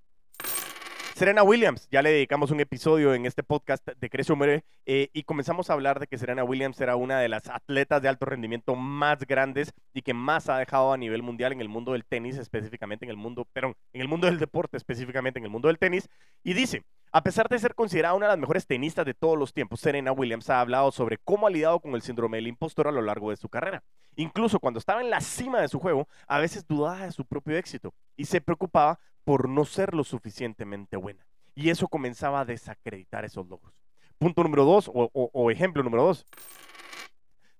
Serena 1.17 1.41
Williams, 1.41 1.87
ya 1.89 2.03
le 2.03 2.11
dedicamos 2.11 2.51
un 2.51 2.59
episodio 2.59 3.15
en 3.15 3.25
este 3.25 3.41
podcast 3.41 3.83
de 3.87 4.07
Crece 4.07 4.33
o 4.33 4.37
eh, 4.85 5.09
y 5.11 5.23
comenzamos 5.23 5.67
a 5.67 5.73
hablar 5.73 5.99
de 5.99 6.05
que 6.05 6.19
Serena 6.19 6.43
Williams 6.43 6.79
era 6.79 6.95
una 6.95 7.19
de 7.19 7.27
las 7.27 7.49
atletas 7.49 8.03
de 8.03 8.07
alto 8.07 8.27
rendimiento 8.27 8.75
más 8.75 9.25
grandes 9.25 9.73
y 9.95 10.03
que 10.03 10.13
más 10.13 10.47
ha 10.47 10.59
dejado 10.59 10.93
a 10.93 10.97
nivel 10.97 11.23
mundial 11.23 11.53
en 11.53 11.59
el 11.59 11.69
mundo 11.69 11.93
del 11.93 12.05
tenis, 12.05 12.37
específicamente 12.37 13.03
en 13.03 13.09
el 13.09 13.17
mundo, 13.17 13.47
en 13.55 13.73
el 13.93 14.07
mundo 14.07 14.27
del 14.27 14.37
deporte, 14.37 14.77
específicamente 14.77 15.39
en 15.39 15.45
el 15.45 15.49
mundo 15.49 15.69
del 15.69 15.79
tenis. 15.79 16.07
Y 16.43 16.53
dice, 16.53 16.83
a 17.11 17.23
pesar 17.23 17.49
de 17.49 17.57
ser 17.57 17.73
considerada 17.73 18.13
una 18.13 18.27
de 18.27 18.33
las 18.33 18.39
mejores 18.39 18.67
tenistas 18.67 19.03
de 19.03 19.15
todos 19.15 19.39
los 19.39 19.53
tiempos, 19.53 19.79
Serena 19.79 20.11
Williams 20.11 20.51
ha 20.51 20.61
hablado 20.61 20.91
sobre 20.91 21.17
cómo 21.17 21.47
ha 21.47 21.49
lidiado 21.49 21.79
con 21.79 21.95
el 21.95 22.03
síndrome 22.03 22.37
del 22.37 22.45
impostor 22.45 22.89
a 22.89 22.91
lo 22.91 23.01
largo 23.01 23.31
de 23.31 23.37
su 23.37 23.49
carrera. 23.49 23.81
Incluso 24.17 24.59
cuando 24.59 24.77
estaba 24.77 25.01
en 25.01 25.09
la 25.09 25.21
cima 25.21 25.61
de 25.61 25.67
su 25.67 25.79
juego, 25.79 26.07
a 26.27 26.37
veces 26.37 26.67
dudaba 26.67 27.07
de 27.07 27.11
su 27.11 27.25
propio 27.25 27.57
éxito 27.57 27.91
y 28.15 28.25
se 28.25 28.39
preocupaba 28.39 28.99
por 29.27 29.49
no 29.49 29.65
ser 29.65 29.93
lo 29.93 30.05
suficientemente 30.05 30.95
buena. 30.95 31.27
Y 31.53 31.69
eso 31.69 31.89
comenzaba 31.89 32.39
a 32.39 32.45
desacreditar 32.45 33.25
esos 33.25 33.45
logros. 33.45 33.73
Punto 34.17 34.41
número 34.41 34.63
dos, 34.63 34.89
o, 34.93 35.51
ejemplo 35.51 35.83
número 35.83 36.03
dos. 36.03 36.25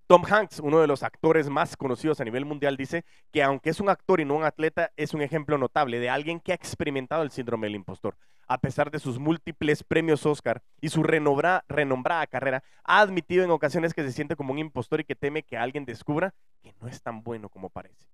Tom 0.08 0.24
Hanks, 0.26 0.62
uno 0.62 0.80
de 0.80 0.88
los 0.88 1.04
actores 1.04 1.50
más 1.50 1.76
conocidos 1.76 2.22
a 2.22 2.24
nivel 2.24 2.46
mundial, 2.46 2.78
dice 2.78 3.04
que 3.34 3.44
aunque 3.44 3.70
es 3.70 3.82
un 3.82 3.90
actor 3.90 4.22
y 4.22 4.24
no 4.24 4.38
un 4.38 4.46
atleta, 4.46 4.94
es 4.96 5.14
un 5.14 5.22
ejemplo 5.22 5.58
notable 5.58 6.00
de 6.00 6.10
alguien 6.10 6.40
que 6.40 6.54
ha 6.54 6.56
experimentado 6.56 7.22
el 7.22 7.32
síndrome 7.32 7.68
del 7.68 7.76
impostor. 7.76 8.16
A 8.48 8.60
pesar 8.60 8.90
de 8.90 9.00
sus 9.00 9.20
múltiples 9.20 9.84
premios 9.84 10.26
Oscar 10.26 10.64
y 10.80 10.88
su 10.88 11.04
renombrada 11.04 12.28
carrera, 12.28 12.64
ha 12.86 13.02
admitido 13.02 13.44
en 13.44 13.52
ocasiones 13.52 13.94
que 13.94 14.04
se 14.04 14.14
siente 14.14 14.38
como 14.38 14.54
un 14.54 14.60
impostor 14.60 15.02
y 15.02 15.04
que 15.04 15.16
teme 15.18 15.44
que 15.44 15.58
alguien 15.58 15.84
descubra 15.84 16.34
que 16.64 16.74
no 16.80 16.88
es 16.88 17.02
tan 17.02 17.24
bueno 17.24 17.50
como 17.50 17.70
parece 17.70 18.08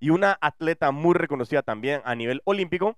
y 0.00 0.10
una 0.10 0.36
atleta 0.40 0.90
muy 0.90 1.14
reconocida 1.14 1.62
también 1.62 2.00
a 2.04 2.14
nivel 2.14 2.40
olímpico, 2.44 2.96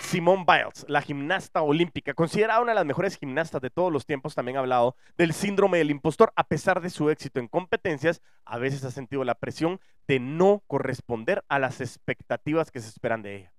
Simone 0.00 0.44
Biles, 0.46 0.84
la 0.88 1.02
gimnasta 1.02 1.62
olímpica, 1.62 2.14
considerada 2.14 2.60
una 2.60 2.72
de 2.72 2.76
las 2.76 2.86
mejores 2.86 3.16
gimnastas 3.16 3.60
de 3.60 3.70
todos 3.70 3.92
los 3.92 4.06
tiempos, 4.06 4.36
también 4.36 4.56
ha 4.56 4.60
hablado 4.60 4.94
del 5.16 5.32
síndrome 5.32 5.78
del 5.78 5.90
impostor. 5.90 6.32
A 6.36 6.44
pesar 6.44 6.80
de 6.80 6.90
su 6.90 7.10
éxito 7.10 7.40
en 7.40 7.48
competencias, 7.48 8.22
a 8.44 8.58
veces 8.58 8.84
ha 8.84 8.92
sentido 8.92 9.24
la 9.24 9.34
presión 9.34 9.80
de 10.06 10.20
no 10.20 10.62
corresponder 10.68 11.44
a 11.48 11.58
las 11.58 11.80
expectativas 11.80 12.70
que 12.70 12.80
se 12.80 12.88
esperan 12.88 13.22
de 13.22 13.36
ella. 13.36 13.52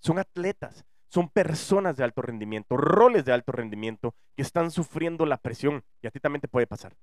Son 0.00 0.18
atletas, 0.18 0.86
son 1.10 1.28
personas 1.28 1.96
de 1.96 2.04
alto 2.04 2.22
rendimiento, 2.22 2.78
roles 2.78 3.26
de 3.26 3.32
alto 3.32 3.52
rendimiento 3.52 4.14
que 4.36 4.42
están 4.42 4.70
sufriendo 4.70 5.26
la 5.26 5.36
presión 5.36 5.84
y 6.00 6.06
a 6.06 6.10
ti 6.10 6.18
también 6.18 6.40
te 6.40 6.48
puede 6.48 6.66
pasar. 6.66 6.96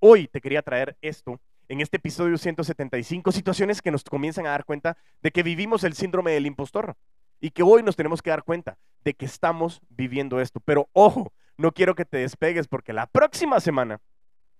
Hoy 0.00 0.26
te 0.26 0.40
quería 0.40 0.62
traer 0.62 0.96
esto 1.02 1.40
en 1.72 1.80
este 1.80 1.96
episodio 1.96 2.36
175, 2.36 3.32
situaciones 3.32 3.80
que 3.80 3.90
nos 3.90 4.04
comienzan 4.04 4.46
a 4.46 4.50
dar 4.50 4.66
cuenta 4.66 4.98
de 5.22 5.30
que 5.30 5.42
vivimos 5.42 5.84
el 5.84 5.94
síndrome 5.94 6.32
del 6.32 6.44
impostor 6.44 6.96
y 7.40 7.48
que 7.48 7.62
hoy 7.62 7.82
nos 7.82 7.96
tenemos 7.96 8.20
que 8.20 8.28
dar 8.28 8.42
cuenta 8.42 8.76
de 9.04 9.14
que 9.14 9.24
estamos 9.24 9.80
viviendo 9.88 10.38
esto. 10.38 10.60
Pero 10.60 10.90
ojo, 10.92 11.32
no 11.56 11.72
quiero 11.72 11.94
que 11.94 12.04
te 12.04 12.18
despegues 12.18 12.68
porque 12.68 12.92
la 12.92 13.06
próxima 13.06 13.58
semana, 13.58 14.02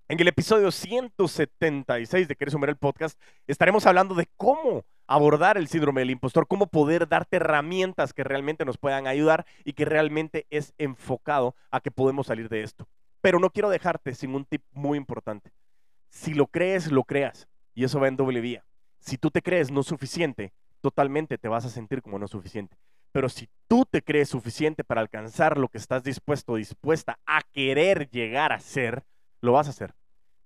en 0.09 0.20
el 0.20 0.29
episodio 0.29 0.70
176 0.70 2.29
de 2.29 2.35
Quieres 2.35 2.53
Sumar 2.53 2.70
el 2.70 2.79
Podcast, 2.79 3.20
estaremos 3.46 3.85
hablando 3.85 4.14
de 4.14 4.31
cómo 4.38 4.87
abordar 5.07 5.59
el 5.59 5.68
síndrome 5.68 6.01
del 6.01 6.12
impostor, 6.12 6.46
cómo 6.48 6.68
poder 6.68 7.07
darte 7.07 7.37
herramientas 7.37 8.14
que 8.14 8.25
realmente 8.25 8.64
nos 8.64 8.79
puedan 8.79 9.07
ayudar 9.07 9.44
y 9.66 9.75
que 9.75 9.85
realmente 9.85 10.46
es 10.48 10.72
enfocado 10.79 11.57
a 11.70 11.81
que 11.81 11.90
podemos 11.90 12.29
salir 12.29 12.48
de 12.48 12.62
esto. 12.62 12.88
Pero 13.20 13.38
no 13.38 13.51
quiero 13.51 13.68
dejarte 13.68 14.14
sin 14.14 14.35
un 14.35 14.46
tip 14.46 14.62
muy 14.72 14.96
importante. 14.96 15.53
Si 16.12 16.35
lo 16.35 16.46
crees, 16.46 16.92
lo 16.92 17.05
creas. 17.05 17.48
Y 17.75 17.85
eso 17.85 17.98
va 17.98 18.07
en 18.07 18.16
doble 18.16 18.40
vía. 18.40 18.64
Si 19.01 19.16
tú 19.16 19.31
te 19.31 19.42
crees 19.42 19.70
no 19.72 19.83
suficiente, 19.83 20.53
totalmente 20.83 21.38
te 21.38 21.48
vas 21.48 21.64
a 21.64 21.70
sentir 21.70 22.03
como 22.03 22.18
no 22.18 22.29
suficiente. 22.29 22.77
Pero 23.12 23.29
si 23.29 23.48
tú 23.66 23.87
te 23.90 24.03
crees 24.03 24.29
suficiente 24.29 24.85
para 24.85 25.01
alcanzar 25.01 25.59
lo 25.59 25.68
que 25.68 25.79
estás 25.79 26.05
dispuesto 26.05 26.57
dispuesta 26.57 27.18
a 27.27 27.40
querer 27.53 28.11
llegar 28.11 28.53
a 28.53 28.61
ser, 28.61 29.05
lo 29.40 29.53
vas 29.53 29.66
a 29.66 29.70
hacer. 29.70 29.94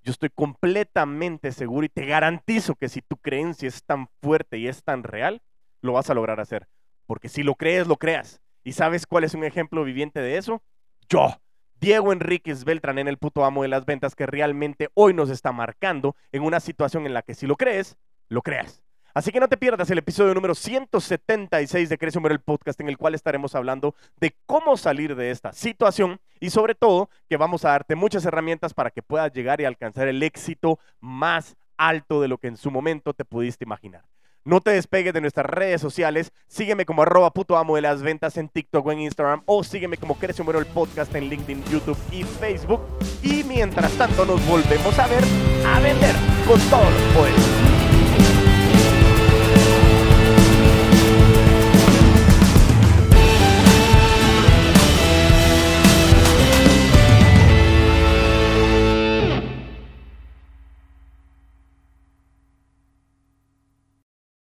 Yo 0.02 0.12
estoy 0.12 0.30
completamente 0.30 1.50
seguro 1.50 1.84
y 1.84 1.88
te 1.88 2.06
garantizo 2.06 2.76
que 2.76 2.88
si 2.88 3.02
tu 3.02 3.16
creencia 3.16 3.68
es 3.68 3.82
tan 3.82 4.08
fuerte 4.22 4.58
y 4.58 4.68
es 4.68 4.84
tan 4.84 5.02
real, 5.02 5.42
lo 5.82 5.94
vas 5.94 6.08
a 6.10 6.14
lograr 6.14 6.38
hacer. 6.38 6.68
Porque 7.06 7.28
si 7.28 7.42
lo 7.42 7.56
crees, 7.56 7.88
lo 7.88 7.96
creas. 7.96 8.40
¿Y 8.62 8.72
sabes 8.72 9.04
cuál 9.04 9.24
es 9.24 9.34
un 9.34 9.42
ejemplo 9.42 9.82
viviente 9.82 10.20
de 10.20 10.38
eso? 10.38 10.62
Yo. 11.08 11.36
Diego 11.80 12.12
Enríquez 12.12 12.64
Beltrán 12.64 12.98
en 12.98 13.08
el 13.08 13.18
puto 13.18 13.44
amo 13.44 13.62
de 13.62 13.68
las 13.68 13.84
ventas 13.84 14.14
que 14.14 14.26
realmente 14.26 14.88
hoy 14.94 15.12
nos 15.12 15.30
está 15.30 15.52
marcando 15.52 16.16
en 16.32 16.42
una 16.42 16.60
situación 16.60 17.06
en 17.06 17.14
la 17.14 17.22
que 17.22 17.34
si 17.34 17.46
lo 17.46 17.56
crees, 17.56 17.96
lo 18.28 18.42
creas. 18.42 18.82
Así 19.16 19.32
que 19.32 19.40
no 19.40 19.48
te 19.48 19.56
pierdas 19.56 19.88
el 19.90 19.98
episodio 19.98 20.34
número 20.34 20.54
176 20.54 21.88
de 21.88 21.96
Crece 21.96 22.18
el 22.18 22.40
podcast 22.40 22.78
en 22.80 22.88
el 22.88 22.98
cual 22.98 23.14
estaremos 23.14 23.54
hablando 23.54 23.94
de 24.20 24.36
cómo 24.44 24.76
salir 24.76 25.16
de 25.16 25.30
esta 25.30 25.52
situación 25.52 26.20
y 26.38 26.50
sobre 26.50 26.74
todo 26.74 27.08
que 27.28 27.38
vamos 27.38 27.64
a 27.64 27.70
darte 27.70 27.94
muchas 27.94 28.26
herramientas 28.26 28.74
para 28.74 28.90
que 28.90 29.02
puedas 29.02 29.32
llegar 29.32 29.60
y 29.60 29.64
alcanzar 29.64 30.08
el 30.08 30.22
éxito 30.22 30.78
más 31.00 31.56
alto 31.78 32.20
de 32.20 32.28
lo 32.28 32.38
que 32.38 32.48
en 32.48 32.56
su 32.56 32.70
momento 32.70 33.14
te 33.14 33.24
pudiste 33.24 33.64
imaginar. 33.64 34.04
No 34.46 34.60
te 34.60 34.70
despegues 34.70 35.12
de 35.12 35.20
nuestras 35.20 35.44
redes 35.44 35.80
sociales. 35.80 36.30
Sígueme 36.46 36.86
como 36.86 37.02
arroba 37.02 37.32
puto 37.32 37.56
amo 37.56 37.74
de 37.74 37.82
las 37.82 38.00
ventas 38.02 38.36
en 38.36 38.48
TikTok 38.48 38.86
o 38.86 38.92
en 38.92 39.00
Instagram. 39.00 39.42
O 39.44 39.64
sígueme 39.64 39.96
como 39.96 40.16
Crece 40.16 40.44
Bueno 40.44 40.60
el 40.60 40.66
podcast 40.66 41.12
en 41.16 41.28
LinkedIn, 41.28 41.64
YouTube 41.64 41.98
y 42.12 42.22
Facebook. 42.22 42.80
Y 43.24 43.42
mientras 43.42 43.90
tanto 43.98 44.24
nos 44.24 44.46
volvemos 44.46 44.96
a 45.00 45.08
ver 45.08 45.24
a 45.66 45.80
vender 45.80 46.14
con 46.46 46.60
todos 46.70 46.92
los 46.92 47.02
poderes. 47.12 47.75